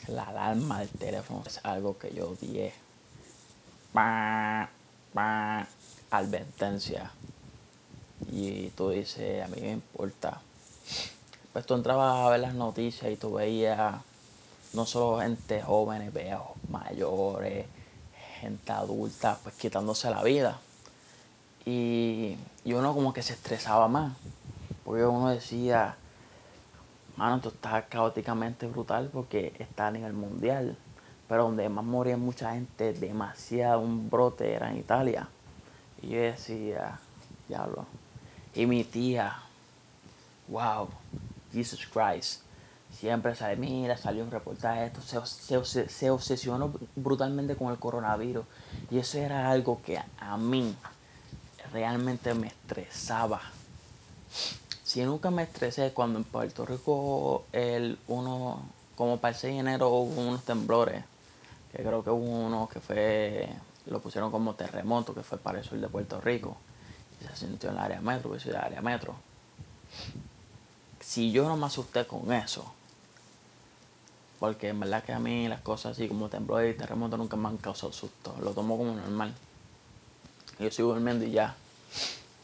La 0.07 0.23
alarma 0.23 0.79
del 0.79 0.89
teléfono 0.89 1.43
es 1.45 1.59
algo 1.63 1.97
que 1.97 2.13
yo 2.13 2.29
odié. 2.29 2.73
Advertencia. 6.09 7.11
Y 8.31 8.69
tú 8.69 8.89
dices, 8.89 9.43
a 9.43 9.47
mí 9.47 9.61
me 9.61 9.73
importa 9.73 10.41
pues 11.53 11.65
tú 11.65 11.73
entrabas 11.73 12.25
a 12.25 12.29
ver 12.29 12.39
las 12.41 12.53
noticias 12.53 13.11
y 13.11 13.15
tú 13.15 13.33
veías 13.33 13.95
no 14.73 14.85
solo 14.85 15.21
gente 15.21 15.61
joven, 15.61 16.11
veías 16.13 16.41
mayores, 16.69 17.65
gente 18.39 18.71
adulta, 18.71 19.37
pues 19.41 19.55
quitándose 19.55 20.09
la 20.09 20.23
vida. 20.23 20.59
Y, 21.65 22.37
uno 22.65 22.93
como 22.93 23.11
que 23.11 23.23
se 23.23 23.33
estresaba 23.33 23.87
más, 23.87 24.13
porque 24.85 25.03
uno 25.03 25.29
decía, 25.29 25.95
mano, 27.15 27.37
esto 27.37 27.49
está 27.49 27.85
caóticamente 27.85 28.67
brutal 28.67 29.09
porque 29.11 29.53
está 29.59 29.87
a 29.87 29.91
nivel 29.91 30.13
mundial, 30.13 30.77
pero 31.27 31.43
donde 31.43 31.67
más 31.69 31.83
moría 31.83 32.17
mucha 32.17 32.53
gente, 32.53 32.93
demasiado, 32.93 33.81
un 33.81 34.09
brote 34.09 34.53
era 34.53 34.69
en 34.69 34.77
Italia. 34.77 35.27
Y 36.01 36.09
yo 36.09 36.19
decía, 36.19 36.99
diablo. 37.47 37.85
Y 38.53 38.65
mi 38.65 38.83
tía, 38.83 39.37
wow, 40.47 40.89
Jesus 41.53 41.85
Christ. 41.87 42.41
siempre 42.91 43.35
sale, 43.35 43.57
mira, 43.57 43.97
salió 43.97 44.23
un 44.23 44.31
reportaje, 44.31 44.85
esto, 44.85 45.01
se, 45.01 45.65
se, 45.65 45.89
se, 45.89 46.09
obsesionó 46.09 46.73
brutalmente 46.95 47.55
con 47.55 47.71
el 47.71 47.77
coronavirus. 47.77 48.45
Y 48.89 48.97
eso 48.97 49.17
era 49.17 49.49
algo 49.51 49.81
que 49.83 49.99
a 50.19 50.37
mí 50.37 50.75
realmente 51.71 52.33
me 52.33 52.47
estresaba. 52.47 53.41
Si 54.83 55.03
nunca 55.03 55.31
me 55.31 55.43
estresé 55.43 55.91
cuando 55.93 56.19
en 56.19 56.23
Puerto 56.23 56.65
Rico 56.65 57.45
el 57.51 57.99
uno, 58.07 58.61
como 58.95 59.19
para 59.19 59.33
el 59.33 59.39
6 59.39 59.53
de 59.53 59.59
enero 59.59 59.89
hubo 59.89 60.21
unos 60.21 60.43
temblores, 60.43 61.03
que 61.71 61.83
creo 61.83 62.03
que 62.03 62.09
hubo 62.09 62.25
uno 62.25 62.69
que 62.71 62.79
fue, 62.79 63.49
lo 63.85 63.99
pusieron 63.99 64.31
como 64.31 64.55
terremoto, 64.55 65.13
que 65.13 65.23
fue 65.23 65.37
para 65.37 65.59
el 65.59 65.65
sur 65.65 65.79
de 65.79 65.89
Puerto 65.89 66.21
Rico, 66.21 66.57
y 67.21 67.27
se 67.27 67.35
sintió 67.35 67.69
en 67.69 67.75
el 67.75 67.81
área 67.81 68.01
metro, 68.01 68.31
que 68.31 68.39
soy 68.39 68.51
el 68.51 68.57
área 68.57 68.81
metro. 68.81 69.15
Si 71.07 71.31
yo 71.31 71.47
no 71.47 71.55
me 71.55 71.67
asusté 71.67 72.05
con 72.05 72.33
eso, 72.33 72.69
porque 74.41 74.67
en 74.67 74.81
verdad 74.81 75.05
que 75.05 75.13
a 75.13 75.19
mí 75.19 75.47
las 75.47 75.61
cosas 75.61 75.93
así 75.93 76.09
como 76.09 76.27
temblores 76.27 76.75
y 76.75 76.77
terremotos 76.77 77.17
nunca 77.17 77.37
me 77.37 77.47
han 77.47 77.55
causado 77.55 77.93
susto, 77.93 78.35
lo 78.41 78.51
tomo 78.51 78.77
como 78.77 78.93
normal. 78.93 79.33
Yo 80.59 80.69
sigo 80.69 80.89
durmiendo 80.89 81.23
y 81.23 81.31
ya. 81.31 81.55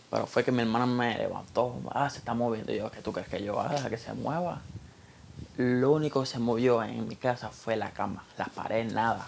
Pero 0.09 0.27
fue 0.27 0.45
que 0.45 0.53
mi 0.53 0.61
hermana 0.61 0.85
me 0.85 1.17
levantó, 1.17 1.75
ah, 1.91 2.09
se 2.09 2.19
está 2.19 2.33
moviendo. 2.33 2.71
Y 2.71 2.77
yo, 2.77 2.89
¿qué 2.89 3.01
tú 3.01 3.11
crees 3.11 3.27
que 3.27 3.43
yo 3.43 3.59
haga 3.59 3.89
que 3.89 3.97
se 3.97 4.13
mueva? 4.13 4.61
Lo 5.57 5.91
único 5.91 6.21
que 6.21 6.27
se 6.27 6.39
movió 6.39 6.81
en 6.83 7.05
mi 7.05 7.17
casa 7.17 7.49
fue 7.49 7.75
la 7.75 7.91
cama, 7.91 8.23
las 8.37 8.47
paredes, 8.47 8.93
nada. 8.93 9.27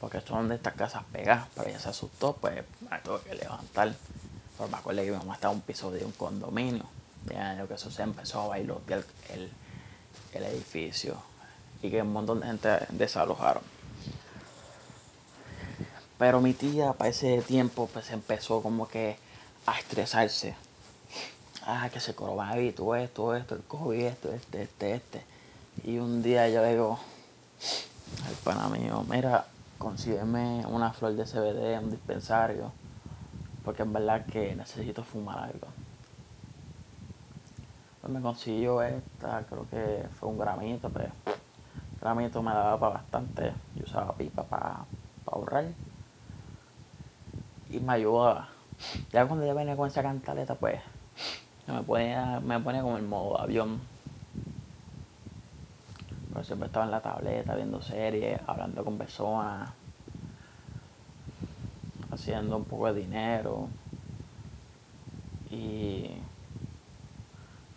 Porque 0.00 0.20
son 0.20 0.48
de 0.48 0.56
estas 0.56 0.74
casas 0.74 1.04
pegadas, 1.10 1.48
pero 1.54 1.70
ella 1.70 1.78
se 1.78 1.88
asustó, 1.88 2.34
pues 2.34 2.62
me 2.90 2.98
tuve 2.98 3.20
que 3.20 3.36
levantar. 3.36 3.94
Pero 4.58 4.68
me 4.68 4.76
acuerdo 4.76 5.00
que 5.00 5.12
mi 5.12 5.16
mamá 5.16 5.32
estaba 5.32 5.54
en 5.54 5.60
un 5.60 5.62
piso 5.62 5.90
de 5.90 6.04
un 6.04 6.12
condominio. 6.12 6.99
Ya 7.28 7.66
que 7.66 7.74
eso 7.74 7.90
se 7.90 8.02
empezó 8.02 8.40
a 8.42 8.48
bailotear 8.48 9.04
el, 9.30 9.50
el 10.32 10.42
edificio 10.44 11.16
y 11.82 11.90
que 11.90 12.02
un 12.02 12.12
montón 12.12 12.40
de 12.40 12.46
gente 12.46 12.86
desalojaron. 12.90 13.62
Pero 16.18 16.40
mi 16.40 16.52
tía 16.52 16.92
para 16.92 17.10
ese 17.10 17.40
tiempo 17.42 17.88
pues 17.92 18.10
empezó 18.10 18.62
como 18.62 18.88
que 18.88 19.16
a 19.66 19.78
estresarse. 19.78 20.54
Ah, 21.66 21.88
que 21.92 22.00
se 22.00 22.14
coronavirus, 22.14 22.74
todo 22.74 22.96
esto, 22.96 23.34
esto, 23.34 23.54
el 23.54 23.62
COVID, 23.62 24.00
esto, 24.00 24.32
este, 24.32 24.62
este, 24.62 24.94
este. 24.94 25.24
Y 25.84 25.98
un 25.98 26.22
día 26.22 26.48
yo 26.48 26.62
le 26.62 26.70
digo 26.70 26.98
al 28.26 28.34
pana 28.44 28.68
mío, 28.68 29.04
mira, 29.08 29.46
consígueme 29.78 30.64
una 30.66 30.92
flor 30.92 31.14
de 31.14 31.24
CBD 31.24 31.78
un 31.82 31.90
dispensario, 31.90 32.72
porque 33.64 33.82
en 33.82 33.92
verdad 33.92 34.26
que 34.26 34.54
necesito 34.54 35.04
fumar 35.04 35.38
algo. 35.38 35.68
Me 38.10 38.20
consiguió 38.20 38.82
esta, 38.82 39.44
creo 39.48 39.66
que 39.70 40.06
fue 40.18 40.28
un 40.28 40.38
gramito, 40.38 40.90
pero 40.90 41.10
gramito 42.00 42.42
me 42.42 42.52
daba 42.52 42.78
para 42.78 42.94
bastante. 42.94 43.52
Yo 43.76 43.84
usaba 43.84 44.12
pipa 44.16 44.42
para, 44.42 44.84
para 45.24 45.36
ahorrar. 45.36 45.64
Y 47.70 47.78
me 47.78 47.92
ayudaba 47.92 48.48
ya 49.12 49.26
cuando 49.26 49.46
ya 49.46 49.54
venía 49.54 49.76
con 49.76 49.88
esa 49.88 50.02
cantaleta, 50.02 50.54
pues 50.54 50.80
me 51.66 51.82
ponía, 51.82 52.40
me 52.40 52.58
ponía 52.60 52.82
como 52.82 52.96
el 52.96 53.02
modo 53.04 53.40
avión. 53.40 53.80
Pero 56.32 56.44
siempre 56.44 56.66
estaba 56.66 56.84
en 56.84 56.90
la 56.92 57.00
tableta 57.00 57.54
viendo 57.54 57.82
series, 57.82 58.40
hablando 58.46 58.84
con 58.84 58.96
personas, 58.98 59.70
haciendo 62.10 62.56
un 62.56 62.64
poco 62.64 62.92
de 62.92 63.00
dinero. 63.00 63.68
Y 65.50 66.10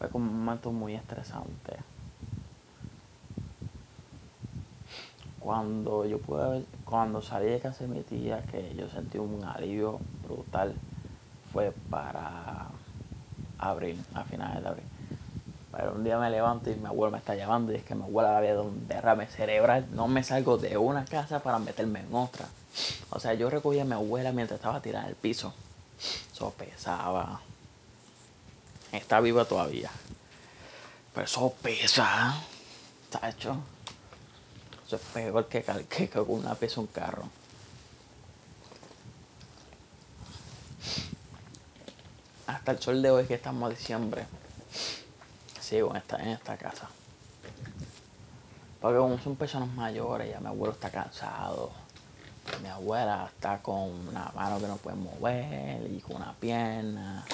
fue 0.04 0.10
como 0.10 0.30
un 0.30 0.44
momento 0.44 0.74
muy 0.74 0.96
estresante. 0.96 1.78
Cuando 5.40 6.06
yo 6.06 6.20
pude 6.20 6.66
cuando 6.84 7.22
salí 7.22 7.46
de 7.46 7.62
casa 7.62 7.86
de 7.86 7.88
mi 7.88 8.02
tía, 8.02 8.42
que 8.42 8.76
yo 8.76 8.90
sentí 8.90 9.18
un 9.18 9.42
alivio 9.46 10.02
brutal 10.28 10.76
fue 11.54 11.72
para 11.90 12.68
abril, 13.58 14.04
a 14.14 14.26
finales 14.26 14.62
de 14.62 14.70
abril. 14.70 14.86
Pero 15.72 15.94
un 15.94 16.04
día 16.04 16.20
me 16.20 16.30
levanto 16.30 16.70
y 16.70 16.76
mi 16.76 16.88
abuelo 16.88 17.12
me 17.12 17.20
está 17.20 17.36
llamando 17.36 17.72
y 17.72 17.76
es 17.76 17.84
que 17.84 17.96
mi 17.96 18.04
abuela 18.04 18.38
había 18.38 18.56
dado 18.56 18.66
un 18.66 18.86
derrame 18.90 19.28
cerebral. 19.28 19.88
No 19.94 20.10
me 20.10 20.22
salgo 20.22 20.58
de 20.58 20.76
una 20.76 21.06
casa 21.06 21.40
para 21.40 21.60
meterme 21.60 22.02
en 22.02 22.14
otra. 22.14 22.46
O 23.10 23.22
sea, 23.22 23.36
yo 23.36 23.50
recogía 23.50 23.84
a 23.84 23.86
mi 23.86 23.94
abuela 23.94 24.34
mientras 24.34 24.60
estaba 24.60 24.82
tirada 24.82 25.08
el 25.08 25.16
piso. 25.16 25.54
Eso 26.34 26.52
pesaba. 26.58 27.40
Está 28.94 29.20
viva 29.20 29.44
todavía. 29.44 29.92
Pero 31.14 31.26
eso 31.26 31.54
pesa. 31.62 32.42
hecho 33.28 33.58
Eso 34.86 34.96
es 34.96 35.02
peor 35.14 35.48
que, 35.48 35.64
que, 35.90 36.08
con 36.08 36.30
una 36.30 36.56
pieza 36.56 36.80
un 36.80 36.88
carro. 36.88 37.26
hasta 42.64 42.72
el 42.72 42.80
sol 42.80 43.02
de 43.02 43.12
hoy 43.12 43.26
que 43.26 43.34
estamos 43.34 43.70
en 43.70 43.78
diciembre, 43.78 44.26
sigo 45.60 45.94
en 45.94 46.02
en 46.22 46.30
esta 46.30 46.56
casa. 46.56 46.88
Porque 48.80 48.98
como 48.98 49.20
son 49.20 49.36
personas 49.36 49.68
mayores, 49.70 50.30
ya 50.30 50.40
mi 50.40 50.48
abuelo 50.48 50.74
está 50.74 50.90
cansado. 50.90 51.72
Mi 52.62 52.70
abuela 52.70 53.30
está 53.34 53.62
con 53.62 54.08
una 54.08 54.32
mano 54.34 54.60
que 54.60 54.68
no 54.68 54.78
puede 54.78 54.96
mover 54.96 55.92
y 55.92 56.00
con 56.00 56.18
una 56.18 56.34
pierna. 56.34 57.26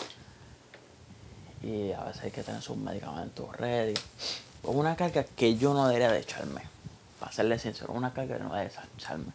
Y 1.62 1.92
a 1.92 2.04
veces 2.04 2.24
hay 2.24 2.32
que 2.32 2.44
tener 2.44 2.62
sus 2.62 2.78
medicamentos 2.78 3.56
ready. 3.58 3.96
Con 4.62 4.78
una 4.78 4.96
carga 4.96 5.24
que 5.24 5.58
yo 5.58 5.74
no 5.74 5.88
debería 5.88 6.12
de 6.12 6.20
echarme. 6.20 6.62
Para 7.20 7.32
serle 7.32 7.60
sincero, 7.60 7.94
una 7.94 8.14
carga 8.14 8.38
que 8.38 8.44
no 8.44 8.54
debería 8.54 8.80
de 8.80 8.88
echarme. 8.98 9.34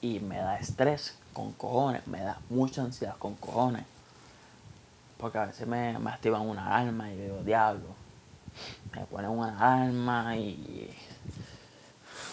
Y 0.00 0.20
me 0.20 0.38
da 0.38 0.58
estrés 0.58 1.14
con 1.32 1.52
cojones, 1.52 2.06
me 2.06 2.20
da 2.20 2.38
mucha 2.48 2.82
ansiedad 2.82 3.16
con 3.18 3.34
cojones. 3.34 3.84
Porque 5.18 5.38
a 5.38 5.46
veces 5.46 5.66
me, 5.66 5.96
activan 6.08 6.42
una 6.42 6.76
arma 6.76 7.10
y 7.12 7.16
digo, 7.16 7.42
diablo. 7.42 7.88
Me 8.94 9.04
ponen 9.06 9.30
una 9.30 9.82
arma 9.82 10.36
y. 10.36 10.94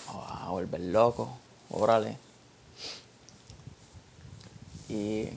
a 0.07 0.49
volver 0.49 0.81
loco. 0.81 1.35
Órale. 1.71 2.17
Y. 4.88 5.29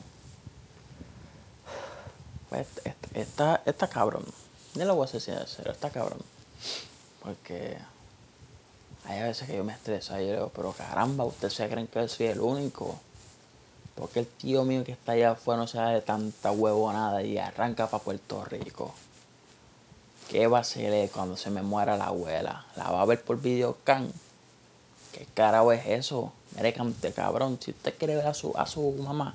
Pues 2.49 2.67
está, 3.15 3.63
está 3.67 3.89
cabrón. 3.89 4.25
Yo 4.75 4.85
lo 4.85 4.95
voy 4.95 5.09
a 5.09 5.13
decir 5.13 5.35
serio, 5.47 5.73
está 5.73 5.91
cabrón. 5.91 6.21
Porque 7.23 7.77
hay 9.05 9.23
veces 9.23 9.49
que 9.49 9.57
yo 9.57 9.65
me 9.65 9.73
estreso 9.73 10.19
y 10.21 10.27
yo 10.27 10.33
digo, 10.33 10.53
pero 10.55 10.73
caramba, 10.73 11.25
¿ustedes 11.25 11.55
se 11.55 11.69
creen 11.69 11.87
que 11.87 12.01
yo 12.01 12.09
soy 12.09 12.27
el 12.27 12.41
único? 12.41 12.99
Porque 13.95 14.21
el 14.21 14.27
tío 14.27 14.65
mío 14.65 14.85
que 14.85 14.93
está 14.93 15.13
allá 15.13 15.33
afuera 15.33 15.61
no 15.61 15.67
se 15.67 15.79
da 15.79 15.91
de 15.91 16.01
tanta 16.01 16.53
huevonada 16.53 17.23
y 17.23 17.37
arranca 17.39 17.89
para 17.89 18.03
Puerto 18.03 18.45
Rico. 18.45 18.95
¿Qué 20.29 20.47
va 20.47 20.59
a 20.59 20.61
hacer 20.61 21.11
cuando 21.11 21.37
se 21.37 21.51
me 21.51 21.63
muera 21.63 21.97
la 21.97 22.07
abuela? 22.07 22.67
¿La 22.77 22.91
va 22.91 23.03
a 23.03 23.07
ver 23.07 23.23
por 23.23 23.41
videocam? 23.41 24.09
¿Qué 25.13 25.27
carajo 25.35 25.73
es 25.73 25.87
eso? 25.87 26.33
Mire, 26.55 26.75
cante 26.75 27.13
cabrón. 27.13 27.59
Si 27.61 27.71
usted 27.71 27.97
quiere 27.97 28.15
ver 28.15 28.27
a 28.27 28.35
su, 28.35 28.53
a 28.57 28.67
su 28.67 28.93
mamá, 28.93 29.35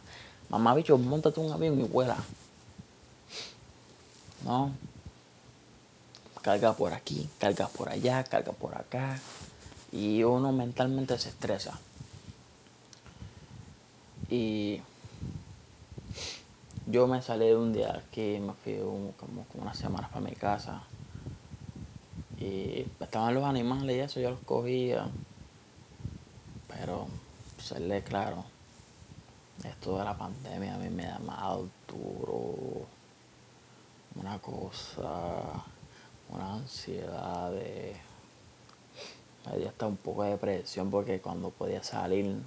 mamá 0.49 0.75
bicho, 0.75 0.97
montate 0.97 1.39
un 1.39 1.51
avión 1.51 1.79
y 1.79 1.83
vuela. 1.83 2.15
¿No? 4.43 4.71
Carga 6.41 6.73
por 6.73 6.93
aquí, 6.93 7.29
carga 7.39 7.67
por 7.67 7.89
allá, 7.89 8.23
carga 8.25 8.51
por 8.51 8.75
acá. 8.75 9.17
Y 9.91 10.23
uno 10.23 10.51
mentalmente 10.51 11.17
se 11.17 11.29
estresa. 11.29 11.79
Y 14.29 14.81
yo 16.87 17.07
me 17.07 17.21
salí 17.21 17.45
de 17.45 17.55
un 17.55 17.71
día 17.71 17.95
aquí, 17.95 18.39
me 18.39 18.53
fui 18.53 18.77
como, 19.17 19.45
una 19.53 19.73
semana 19.73 20.09
para 20.09 20.21
mi 20.21 20.33
casa. 20.33 20.83
Y 22.39 22.85
estaban 22.99 23.35
los 23.35 23.45
animales 23.45 23.95
y 23.95 23.99
eso, 23.99 24.19
yo 24.19 24.31
los 24.31 24.39
cogía. 24.41 25.07
Pero, 26.67 27.07
serle 27.57 28.03
claro, 28.03 28.43
esto 29.63 29.97
de 29.97 30.03
la 30.03 30.17
pandemia 30.17 30.75
a 30.75 30.77
mí 30.77 30.89
me 30.89 31.05
ha 31.05 31.19
dado 31.19 31.69
duro. 31.87 32.85
Una 34.15 34.39
cosa, 34.39 35.63
una 36.29 36.53
ansiedad 36.53 37.51
de... 37.51 37.95
Dio 39.57 39.67
hasta 39.67 39.87
un 39.87 39.97
poco 39.97 40.23
de 40.23 40.31
depresión 40.31 40.89
porque 40.89 41.19
cuando 41.19 41.49
podía 41.49 41.83
salir 41.83 42.37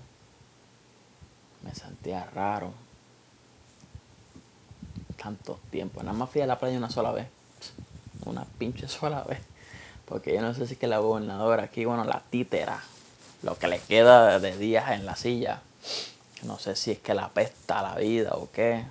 me 1.63 1.75
sentía 1.75 2.25
raro. 2.35 2.73
Tanto 5.23 5.59
tiempo. 5.71 6.03
Nada 6.03 6.17
más 6.17 6.31
fui 6.31 6.41
a 6.41 6.47
la 6.47 6.59
playa 6.59 6.79
una 6.79 6.91
sola 6.91 7.13
vez. 7.13 7.29
Una 8.25 8.45
pinche 8.45 8.89
sola 8.89 9.23
vez. 9.25 9.41
Porque 10.07 10.33
yo 10.35 10.41
no 10.41 10.55
sé 10.55 10.67
si 10.67 10.75
es 10.75 10.79
que 10.79 10.87
la 10.87 10.99
gobernadora 10.99 11.65
aquí, 11.65 11.85
bueno, 11.85 12.05
la 12.05 12.23
títera, 12.31 12.81
lo 13.43 13.59
que 13.59 13.67
le 13.67 13.81
queda 13.81 14.39
de 14.39 14.57
días 14.57 14.93
en 14.93 15.05
la 15.05 15.17
silla. 15.17 15.63
No 16.45 16.59
sé 16.59 16.77
si 16.77 16.93
es 16.93 16.99
que 16.99 17.15
la 17.15 17.29
pesta 17.29 17.83
la 17.83 17.97
vida 17.97 18.35
o 18.35 18.49
qué. 18.53 18.85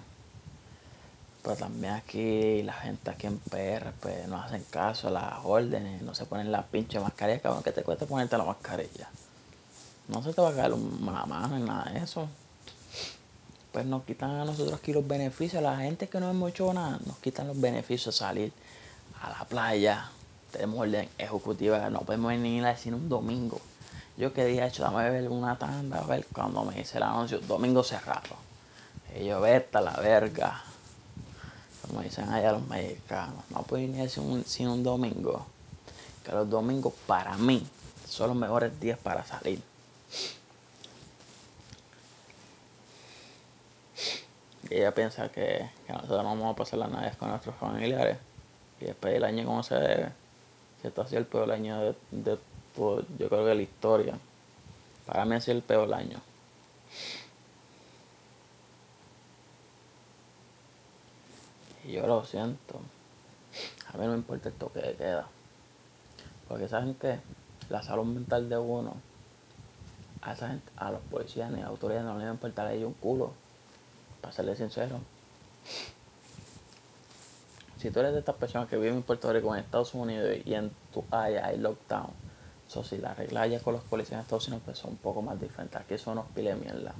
Pero 1.45 1.57
también 1.57 1.93
aquí 1.93 2.63
la 2.63 2.73
gente 2.73 3.11
aquí 3.11 3.27
en 3.27 3.37
PR 3.37 3.91
pues, 3.99 4.27
no 4.27 4.41
hacen 4.41 4.65
caso 4.71 5.09
a 5.09 5.11
las 5.11 5.33
órdenes, 5.43 6.01
no 6.01 6.15
se 6.15 6.25
ponen 6.25 6.51
la 6.51 6.63
pinche 6.63 6.99
mascarilla, 6.99 7.39
cabrón, 7.39 7.61
que 7.61 7.71
te 7.71 7.83
cuesta 7.83 8.07
ponerte 8.07 8.35
la 8.35 8.45
mascarilla. 8.45 9.07
No 10.07 10.23
se 10.23 10.33
te 10.33 10.41
va 10.41 10.49
a 10.49 10.55
caer 10.55 10.73
una 10.73 11.23
mano 11.27 11.55
en 11.55 11.65
nada 11.65 11.91
de 11.91 11.99
eso. 11.99 12.27
Pues 13.71 13.85
nos 13.85 14.05
quitan 14.05 14.31
a 14.31 14.45
nosotros 14.45 14.73
aquí 14.73 14.91
los 14.91 15.07
beneficios, 15.07 15.59
a 15.59 15.69
la 15.69 15.77
gente 15.77 16.09
que 16.09 16.19
no 16.19 16.31
hemos 16.31 16.49
hecho 16.49 16.73
nada, 16.73 16.97
nos 17.05 17.17
quitan 17.19 17.45
los 17.45 17.61
beneficios 17.61 18.15
de 18.15 18.19
salir 18.19 18.53
a 19.21 19.29
la 19.29 19.45
playa. 19.45 20.09
Tenemos 20.51 20.79
orden 20.79 21.07
ejecutiva, 21.19 21.91
no 21.91 21.99
podemos 21.99 22.29
venir 22.29 22.65
a 22.65 22.69
decir 22.69 22.91
un 22.95 23.07
domingo. 23.07 23.61
Yo 24.17 24.33
que 24.33 24.45
dije, 24.45 24.65
hecho, 24.65 24.81
dame 24.81 25.07
ver 25.11 25.29
una 25.29 25.59
tanda, 25.59 25.99
a 25.99 26.07
ver 26.07 26.25
cuando 26.33 26.63
me 26.63 26.73
dice 26.73 26.97
el 26.97 27.03
anuncio, 27.03 27.37
domingo 27.41 27.83
cerrado. 27.83 28.35
Y 29.15 29.25
yo, 29.25 29.41
vete 29.41 29.77
a 29.77 29.81
la 29.81 29.91
verga. 29.97 30.63
Como 31.87 32.01
dicen 32.01 32.29
allá 32.29 32.51
los 32.53 32.67
mexicanos, 32.67 33.43
no 33.49 33.61
puedo 33.63 33.81
venir 33.83 34.09
sin 34.09 34.23
un, 34.23 34.45
sin 34.45 34.67
un 34.67 34.83
domingo. 34.83 35.45
Que 36.23 36.31
los 36.31 36.49
domingos 36.49 36.93
para 37.05 37.37
mí 37.37 37.65
son 38.07 38.29
los 38.29 38.37
mejores 38.37 38.79
días 38.79 38.97
para 38.97 39.23
salir. 39.25 39.61
Ella 44.69 44.93
piensa 44.95 45.29
que, 45.29 45.69
que 45.85 45.93
nosotros 45.93 46.23
no 46.23 46.29
vamos 46.29 46.53
a 46.53 46.55
pasar 46.55 46.79
las 46.79 46.89
navidades 46.89 47.17
con 47.17 47.29
nuestros 47.29 47.55
familiares. 47.55 48.17
Y 48.81 48.85
después 48.85 49.13
del 49.13 49.23
año 49.23 49.45
como 49.45 49.61
se 49.61 49.75
debe. 49.75 50.11
Que 50.81 50.87
esto 50.87 51.01
ha 51.01 51.07
sido 51.07 51.19
el 51.19 51.25
peor 51.27 51.51
año 51.51 51.79
de, 51.79 51.95
de 52.11 52.37
todo, 52.75 53.05
yo 53.19 53.29
creo 53.29 53.43
que 53.43 53.49
de 53.49 53.55
la 53.55 53.61
historia. 53.61 54.17
Para 55.05 55.25
mí 55.25 55.35
ha 55.35 55.41
sido 55.41 55.57
el 55.57 55.63
peor 55.63 55.93
año. 55.93 56.19
Y 61.85 61.93
yo 61.93 62.07
lo 62.07 62.23
siento. 62.25 62.79
A 63.93 63.97
mí 63.97 64.05
no 64.05 64.11
me 64.11 64.17
importa 64.17 64.49
el 64.49 64.55
toque 64.55 64.79
de 64.81 64.95
queda. 64.95 65.27
Porque 66.47 66.67
saben 66.67 66.95
que 66.95 67.19
la 67.69 67.83
salud 67.83 68.05
mental 68.05 68.49
de 68.49 68.57
uno, 68.57 68.95
a 70.21 70.33
esa 70.33 70.49
gente, 70.49 70.71
a 70.77 70.91
los 70.91 71.01
policías 71.01 71.51
ni 71.51 71.59
a 71.59 71.63
las 71.63 71.69
autoridades 71.69 72.05
no 72.05 72.15
les 72.15 72.25
va 72.25 72.31
a 72.31 72.33
importar 72.33 72.67
a 72.67 72.73
ellos 72.73 72.87
un 72.87 72.93
culo. 72.93 73.33
Para 74.21 74.33
serles 74.33 74.57
sincero. 74.57 74.99
Si 77.77 77.91
tú 77.91 77.99
eres 77.99 78.13
de 78.13 78.19
estas 78.19 78.35
personas 78.35 78.67
que 78.67 78.77
viven 78.77 78.95
en 78.95 79.03
Puerto 79.03 79.31
Rico, 79.31 79.53
en 79.53 79.61
Estados 79.61 79.93
Unidos 79.93 80.37
y 80.43 80.53
en 80.55 80.71
tu 80.91 81.03
área 81.11 81.45
hay 81.45 81.57
lockdown, 81.57 82.09
eso 82.67 82.83
sí, 82.83 82.97
las 82.97 83.15
reglas 83.15 83.43
allá 83.43 83.59
con 83.59 83.73
los 83.73 83.83
policías 83.83 84.13
en 84.13 84.19
Estados 84.21 84.47
Unidos 84.47 84.63
pues, 84.65 84.79
son 84.79 84.91
un 84.91 84.97
poco 84.97 85.21
más 85.21 85.39
diferentes. 85.39 85.79
Aquí 85.79 85.97
son 85.97 86.13
unos 86.13 86.31
pile 86.31 86.55
de 86.55 86.55
mierda. 86.55 86.95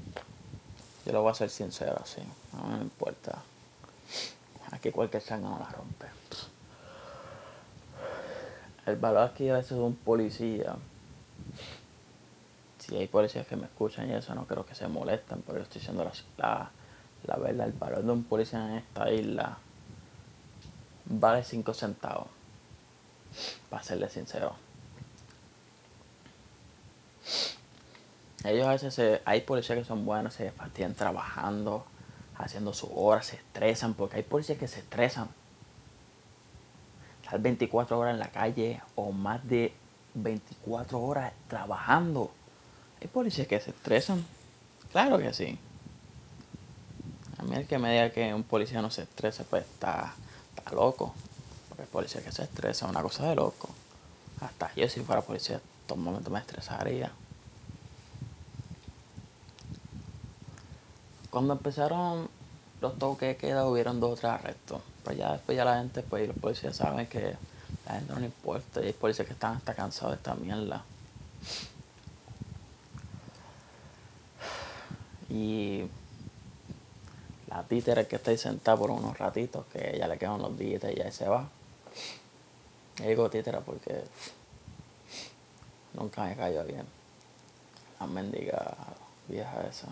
Yo 1.05 1.11
lo 1.11 1.23
voy 1.23 1.31
a 1.31 1.35
ser 1.35 1.49
sincero 1.49 1.97
así, 2.01 2.21
no 2.53 2.77
me 2.77 2.83
importa. 2.83 3.41
Aquí 4.71 4.91
cualquier 4.91 5.21
sangre 5.21 5.49
no 5.49 5.59
la 5.59 5.69
rompe. 5.69 6.07
El 8.85 8.97
valor 8.97 9.23
aquí 9.23 9.49
a 9.49 9.55
veces 9.55 9.77
de 9.77 9.83
un 9.83 9.95
policía. 9.95 10.75
Si 12.79 12.95
hay 12.95 13.07
policías 13.07 13.47
que 13.47 13.55
me 13.55 13.65
escuchan 13.65 14.09
y 14.09 14.13
eso, 14.13 14.35
no 14.35 14.45
creo 14.45 14.65
que 14.65 14.75
se 14.75 14.87
molesten, 14.87 15.41
pero 15.41 15.57
yo 15.57 15.63
estoy 15.63 15.79
diciendo 15.79 16.03
la, 16.03 16.11
la, 16.37 16.71
la 17.25 17.37
verdad. 17.37 17.67
El 17.67 17.73
valor 17.73 18.03
de 18.03 18.11
un 18.11 18.23
policía 18.23 18.63
en 18.67 18.75
esta 18.75 19.11
isla 19.11 19.57
vale 21.05 21.43
5 21.43 21.73
centavos. 21.73 22.27
Para 23.69 23.83
serle 23.83 24.09
sincero. 24.09 24.55
Ellos 28.43 28.67
a 28.67 28.71
veces 28.71 28.93
se, 28.93 29.21
hay 29.25 29.41
policías 29.41 29.79
que 29.79 29.85
son 29.85 30.05
buenos, 30.05 30.35
se 30.35 30.51
fastidian 30.51 30.93
trabajando, 30.93 31.85
haciendo 32.37 32.73
sus 32.73 32.89
horas, 32.93 33.27
se 33.27 33.37
estresan, 33.37 33.93
porque 33.93 34.17
hay 34.17 34.23
policías 34.23 34.57
que 34.57 34.67
se 34.67 34.79
estresan. 34.79 35.29
Estar 37.23 37.39
24 37.39 37.97
horas 37.97 38.13
en 38.13 38.19
la 38.19 38.27
calle 38.27 38.81
o 38.95 39.11
más 39.11 39.47
de 39.47 39.73
24 40.13 40.99
horas 40.99 41.33
trabajando. 41.47 42.31
Hay 43.01 43.07
policías 43.07 43.47
que 43.47 43.59
se 43.59 43.71
estresan. 43.71 44.25
Claro 44.91 45.17
que 45.17 45.33
sí. 45.33 45.57
A 47.37 47.43
mí 47.43 47.55
el 47.55 47.67
que 47.67 47.77
me 47.77 47.91
diga 47.91 48.09
que 48.11 48.33
un 48.33 48.43
policía 48.43 48.81
no 48.81 48.89
se 48.89 49.03
estresa, 49.03 49.43
pues 49.49 49.63
está, 49.65 50.13
está 50.55 50.71
loco. 50.71 51.13
Porque 51.69 51.83
hay 51.83 51.89
policías 51.89 52.23
que 52.23 52.31
se 52.31 52.43
estresan, 52.43 52.89
una 52.89 53.01
cosa 53.01 53.27
de 53.27 53.35
loco. 53.35 53.69
Hasta 54.41 54.73
yo 54.75 54.87
si 54.87 55.01
fuera 55.01 55.21
policía, 55.21 55.59
todo 55.87 55.97
momento 55.97 56.29
me 56.29 56.39
estresaría. 56.39 57.11
Cuando 61.35 61.51
empezaron 61.51 62.29
los 62.79 62.97
toques 62.97 63.35
queda 63.35 63.67
hubieron 63.67 63.99
dos 63.99 64.13
o 64.13 64.15
tres 64.15 64.31
arrestos. 64.31 64.81
Pero 65.03 65.17
ya 65.17 65.33
después 65.33 65.57
ya 65.57 65.65
la 65.65 65.79
gente, 65.79 66.01
pues 66.01 66.29
los 66.29 66.37
policías 66.37 66.77
saben 66.77 67.07
que 67.07 67.35
la 67.85 67.95
gente 67.95 68.13
no 68.13 68.21
le 68.21 68.27
importa. 68.27 68.79
Y 68.81 68.85
hay 68.85 68.93
policías 68.93 69.27
que 69.27 69.33
están 69.33 69.57
hasta 69.57 69.73
cansados 69.73 70.13
de 70.13 70.15
esta 70.15 70.33
mierda. 70.35 70.85
Y 75.27 75.83
la 77.49 77.63
títere 77.63 78.07
que 78.07 78.15
está 78.15 78.31
ahí 78.31 78.37
sentada 78.37 78.77
por 78.77 78.91
unos 78.91 79.17
ratitos, 79.17 79.65
que 79.73 79.97
ya 79.99 80.07
le 80.07 80.17
quedan 80.17 80.35
unos 80.35 80.57
días 80.57 80.81
y 80.89 80.95
ya 80.95 81.11
se 81.11 81.27
va. 81.27 81.49
Y 82.99 83.03
digo 83.03 83.29
títera 83.29 83.59
porque 83.59 84.05
nunca 85.95 86.23
me 86.23 86.37
cayó 86.37 86.63
bien. 86.63 86.85
La 87.99 88.07
mendiga 88.07 88.73
vieja 89.27 89.67
esa. 89.67 89.89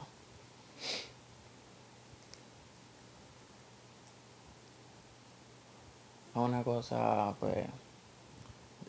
Es 6.34 6.38
una 6.38 6.64
cosa, 6.64 7.36
pues, 7.40 7.68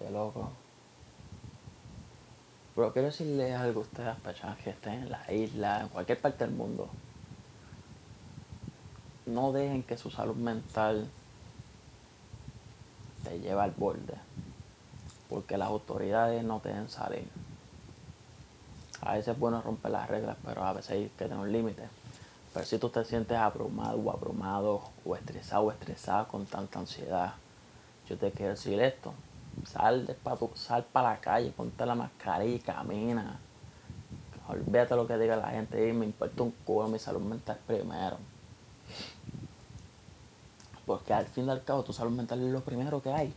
de 0.01 0.11
loco. 0.11 0.51
Pero 2.75 2.91
quiero 2.93 3.09
decirles 3.09 3.55
algo 3.55 3.81
a 3.81 3.83
ustedes, 3.83 4.07
las 4.07 4.21
personas 4.21 4.57
que 4.59 4.71
estén 4.71 4.95
en 4.95 5.11
la 5.11 5.31
isla, 5.31 5.83
en 5.83 5.89
cualquier 5.89 6.19
parte 6.21 6.47
del 6.47 6.55
mundo. 6.55 6.89
No 9.27 9.53
dejen 9.53 9.83
que 9.83 9.99
su 9.99 10.11
salud 10.11 10.37
mental 10.37 11.07
te 13.25 13.39
lleve 13.41 13.61
al 13.61 13.73
borde. 13.73 14.15
Porque 15.29 15.59
las 15.59 15.69
autoridades 15.69 16.43
no 16.45 16.61
te 16.61 16.71
dejen 16.71 16.89
salir. 16.89 17.29
A 19.03 19.13
veces 19.13 19.35
es 19.35 19.39
bueno 19.39 19.61
romper 19.61 19.91
las 19.91 20.09
reglas, 20.09 20.39
pero 20.43 20.65
a 20.65 20.73
veces 20.73 20.93
hay 20.93 21.09
que 21.11 21.27
tener 21.27 21.37
un 21.37 21.53
límite. 21.53 21.89
Pero 22.55 22.65
si 22.65 22.79
tú 22.79 22.89
te 22.89 23.05
sientes 23.05 23.37
abrumado 23.37 23.99
o 23.99 24.13
abrumado 24.13 24.81
o 25.05 25.17
estresado 25.17 25.65
o 25.65 25.73
estresada 25.73 26.29
con 26.29 26.47
tanta 26.47 26.79
ansiedad, 26.79 27.35
yo 28.09 28.17
te 28.17 28.31
quiero 28.31 28.53
decir 28.53 28.81
esto. 28.81 29.13
Sal, 29.67 30.07
de 30.07 30.15
pa 30.15 30.39
sal 30.55 30.85
para 30.85 31.11
la 31.11 31.21
calle, 31.21 31.51
ponte 31.51 31.85
la 31.85 31.97
mascarilla 31.97 32.55
y 32.55 32.61
camina. 32.61 33.41
Olvídate 34.49 34.95
lo 34.95 35.07
que 35.07 35.19
diga 35.19 35.37
la 35.37 35.49
gente 35.49 35.89
y 35.89 35.93
me 35.93 36.05
importa 36.07 36.43
un 36.45 36.53
culo 36.65 36.87
mi 36.87 36.99
salud 37.01 37.23
mental 37.23 37.59
primero. 37.67 38.19
Porque 40.87 41.13
al 41.13 41.27
fin 41.27 41.47
y 41.47 41.51
al 41.51 41.65
cabo 41.65 41.83
tu 41.83 41.93
salud 41.93 42.13
mental 42.13 42.41
es 42.41 42.53
lo 42.53 42.61
primero 42.61 43.03
que 43.03 43.13
hay. 43.13 43.35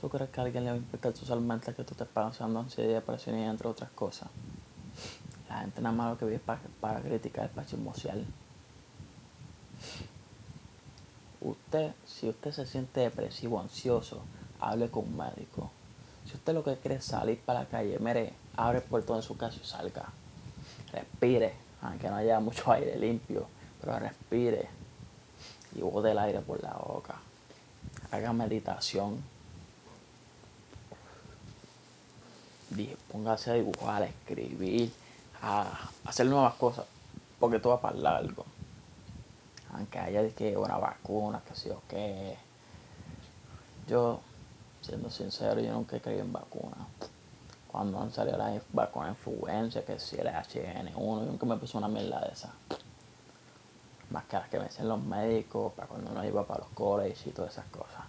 ¿Tú 0.00 0.08
crees 0.08 0.30
que 0.30 0.40
alguien 0.40 0.64
le 0.64 0.70
va 0.70 0.76
a 0.76 0.78
importar 0.78 1.12
tu 1.12 1.26
salud 1.26 1.42
mental 1.42 1.74
que 1.74 1.84
tú 1.84 1.92
estés 1.92 2.08
pasando 2.08 2.60
ansiedad, 2.60 2.94
depresión 2.94 3.36
y 3.36 3.44
entre 3.44 3.68
otras 3.68 3.90
cosas? 3.90 4.28
La 5.48 5.60
gente 5.60 5.80
nada 5.80 5.94
más 5.94 6.10
lo 6.10 6.18
que 6.18 6.24
vive 6.26 6.38
para, 6.38 6.60
para 6.80 7.00
criticar 7.00 7.44
el 7.44 7.50
pacho 7.50 7.76
emocional. 7.76 8.24
Usted, 11.40 11.92
si 12.06 12.28
usted 12.28 12.52
se 12.52 12.66
siente 12.66 13.00
depresivo, 13.00 13.60
ansioso, 13.60 14.20
hable 14.60 14.90
con 14.90 15.04
un 15.04 15.16
médico. 15.16 15.70
Si 16.26 16.34
usted 16.34 16.52
lo 16.52 16.64
que 16.64 16.76
quiere 16.76 16.96
es 16.96 17.04
salir 17.04 17.40
para 17.40 17.60
la 17.60 17.66
calle, 17.66 17.98
mire, 18.00 18.34
abre 18.56 18.78
el 18.78 18.84
portón 18.84 19.16
de 19.16 19.22
su 19.22 19.36
casa 19.36 19.58
y 19.62 19.66
salga. 19.66 20.06
Respire, 20.92 21.54
aunque 21.80 22.08
no 22.08 22.16
haya 22.16 22.40
mucho 22.40 22.70
aire 22.72 22.98
limpio, 22.98 23.46
pero 23.80 23.98
respire 23.98 24.68
y 25.74 25.80
bote 25.80 26.10
el 26.10 26.18
aire 26.18 26.40
por 26.40 26.62
la 26.62 26.74
boca. 26.74 27.14
Haga 28.10 28.32
meditación. 28.32 29.22
Póngase 33.10 33.50
a 33.50 33.54
dibujar, 33.54 34.02
a 34.02 34.06
escribir, 34.06 34.92
a 35.42 35.90
hacer 36.04 36.26
nuevas 36.26 36.54
cosas, 36.54 36.86
porque 37.38 37.58
todo 37.58 37.74
va 37.74 37.80
para 37.80 37.96
largo. 37.96 38.44
Aunque 39.72 39.98
haya 39.98 40.28
que 40.30 40.56
una 40.56 40.78
vacuna, 40.78 41.40
que 41.46 41.54
sí 41.54 41.70
o 41.70 41.82
qué. 41.88 42.36
Yo, 43.86 44.20
siendo 44.80 45.10
sincero, 45.10 45.60
yo 45.60 45.72
nunca 45.72 45.96
he 45.96 46.00
creído 46.00 46.22
en 46.22 46.32
vacunas. 46.32 46.86
Cuando 47.70 48.00
han 48.00 48.10
salido 48.10 48.38
las 48.38 48.62
vacunas 48.72 49.08
de 49.08 49.30
influenza, 49.30 49.82
que 49.82 49.98
si 49.98 50.16
el 50.16 50.26
HN1, 50.26 50.94
yo 50.94 51.24
nunca 51.26 51.46
me 51.46 51.56
puse 51.56 51.76
una 51.76 51.88
mierda 51.88 52.20
de 52.20 52.32
esa. 52.32 52.52
Más 54.10 54.24
que 54.24 54.58
me 54.58 54.64
dicen 54.64 54.88
los 54.88 55.02
médicos, 55.02 55.72
para 55.74 55.86
cuando 55.86 56.10
uno 56.10 56.24
iba 56.24 56.46
para 56.46 56.60
los 56.60 56.70
colegios 56.70 57.26
y 57.26 57.30
todas 57.30 57.52
esas 57.52 57.66
cosas. 57.66 58.04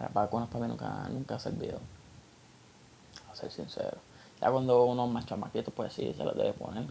Las 0.00 0.12
vacunas 0.12 0.48
para 0.48 0.64
mí 0.64 0.70
nunca, 0.70 1.08
nunca 1.08 1.34
han 1.34 1.40
servido. 1.40 1.78
A 3.30 3.36
ser 3.36 3.52
sincero. 3.52 4.09
Ya 4.40 4.50
cuando 4.50 4.84
uno 4.84 5.04
es 5.06 5.10
más 5.10 5.26
chamaquito, 5.26 5.70
pues 5.70 5.92
sí, 5.92 6.14
se 6.16 6.24
las 6.24 6.34
debe 6.34 6.52
poner. 6.54 6.84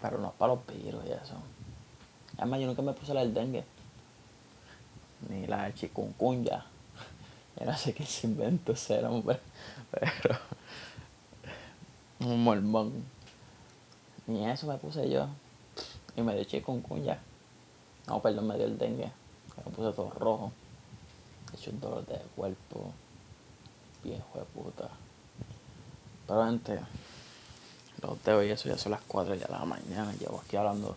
Pero 0.00 0.18
no 0.18 0.32
para 0.32 0.54
los 0.54 0.66
virus 0.66 1.04
y 1.06 1.12
eso. 1.12 1.34
Además, 2.36 2.60
yo 2.60 2.66
nunca 2.66 2.82
me 2.82 2.92
puse 2.92 3.14
la 3.14 3.20
del 3.20 3.32
dengue. 3.32 3.64
Ni 5.28 5.46
la 5.46 5.64
de 5.64 5.74
chikungunya. 5.74 6.64
Yo 7.60 7.66
no 7.66 7.76
sé 7.76 7.94
qué 7.94 8.04
se 8.04 8.26
inventó 8.26 8.72
ese 8.72 9.04
hombre. 9.04 9.38
Pero. 9.90 10.38
Un 12.20 12.42
mormón. 12.42 13.04
Ni 14.26 14.48
eso 14.48 14.66
me 14.66 14.78
puse 14.78 15.08
yo. 15.10 15.26
Y 16.16 16.22
me 16.22 16.34
dio 16.34 16.44
chikungunya. 16.44 17.20
No, 18.06 18.20
perdón, 18.22 18.46
me 18.46 18.56
dio 18.56 18.66
el 18.66 18.78
dengue. 18.78 19.10
Me 19.56 19.72
puse 19.72 19.92
todo 19.92 20.10
rojo. 20.10 20.52
He 21.52 21.56
hecho 21.56 21.70
un 21.70 21.80
dolor 21.80 22.06
de 22.06 22.18
cuerpo. 22.36 22.92
Viejo 24.04 24.38
de 24.38 24.44
puta. 24.44 24.88
Pero 26.26 26.44
gente, 26.46 26.80
los 28.00 28.22
de 28.24 28.32
hoy, 28.32 28.50
eso 28.50 28.68
ya 28.68 28.78
son 28.78 28.92
las 28.92 29.02
4 29.06 29.36
de 29.36 29.46
la 29.48 29.64
mañana. 29.64 30.12
Llevo 30.18 30.42
aquí 30.44 30.56
hablando 30.56 30.96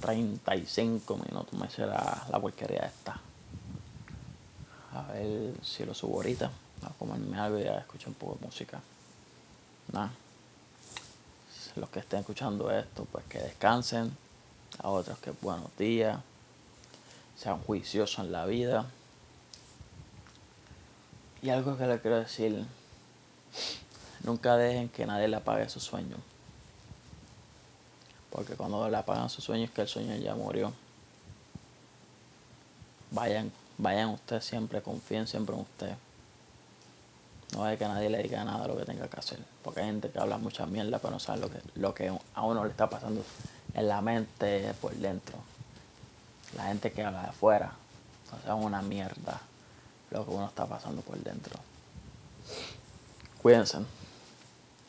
35 0.00 1.16
minutos. 1.16 1.52
Me 1.52 1.86
la, 1.86 2.26
la 2.30 2.40
porquería 2.40 2.86
esta. 2.86 3.20
A 4.92 5.12
ver 5.12 5.54
si 5.62 5.84
lo 5.84 5.94
subo 5.94 6.16
ahorita. 6.16 6.50
A 6.82 6.88
comerme 6.98 7.38
algo 7.38 7.58
y 7.58 7.64
a 7.64 7.78
escuchar 7.78 8.08
un 8.08 8.14
poco 8.14 8.38
de 8.40 8.46
música. 8.46 8.80
Nada. 9.92 10.10
Los 11.76 11.88
que 11.90 12.00
estén 12.00 12.20
escuchando 12.20 12.70
esto, 12.70 13.06
pues 13.10 13.24
que 13.26 13.38
descansen. 13.38 14.16
A 14.82 14.88
otros 14.88 15.18
que 15.18 15.32
buenos 15.42 15.76
días. 15.76 16.18
Sean 17.36 17.60
juiciosos 17.60 18.18
en 18.24 18.32
la 18.32 18.46
vida. 18.46 18.86
Y 21.42 21.50
algo 21.50 21.76
que 21.76 21.86
le 21.86 22.00
quiero 22.00 22.18
decir. 22.18 22.64
Nunca 24.24 24.56
dejen 24.56 24.88
que 24.88 25.06
nadie 25.06 25.28
le 25.28 25.36
apague 25.36 25.68
su 25.68 25.80
sueño. 25.80 26.16
Porque 28.30 28.54
cuando 28.54 28.88
le 28.88 28.96
apagan 28.96 29.28
su 29.28 29.40
sueño 29.40 29.64
es 29.64 29.70
que 29.70 29.82
el 29.82 29.88
sueño 29.88 30.14
ya 30.16 30.34
murió. 30.34 30.72
Vayan, 33.10 33.50
vayan 33.78 34.10
ustedes 34.10 34.44
siempre, 34.44 34.82
confíen 34.82 35.26
siempre 35.26 35.54
en 35.54 35.62
usted. 35.62 35.94
No 37.52 37.64
hay 37.64 37.76
que 37.76 37.88
nadie 37.88 38.08
le 38.08 38.22
diga 38.22 38.44
nada 38.44 38.68
lo 38.68 38.76
que 38.76 38.84
tenga 38.84 39.08
que 39.08 39.18
hacer. 39.18 39.38
Porque 39.64 39.80
hay 39.80 39.86
gente 39.86 40.10
que 40.10 40.18
habla 40.20 40.38
mucha 40.38 40.66
mierda 40.66 40.98
pero 40.98 41.12
no 41.12 41.18
sabe 41.18 41.40
lo 41.40 41.50
que, 41.50 41.60
lo 41.74 41.94
que 41.94 42.12
a 42.34 42.42
uno 42.42 42.64
le 42.64 42.70
está 42.70 42.88
pasando 42.88 43.24
en 43.74 43.88
la 43.88 44.00
mente 44.00 44.72
por 44.80 44.94
dentro. 44.94 45.36
La 46.56 46.64
gente 46.64 46.92
que 46.92 47.02
habla 47.02 47.22
de 47.22 47.28
afuera. 47.28 47.72
O 48.32 48.44
sea, 48.44 48.54
una 48.54 48.80
mierda 48.82 49.40
lo 50.10 50.24
que 50.24 50.30
uno 50.30 50.46
está 50.46 50.66
pasando 50.66 51.02
por 51.02 51.18
dentro. 51.18 51.58
Cuídense. 53.42 53.78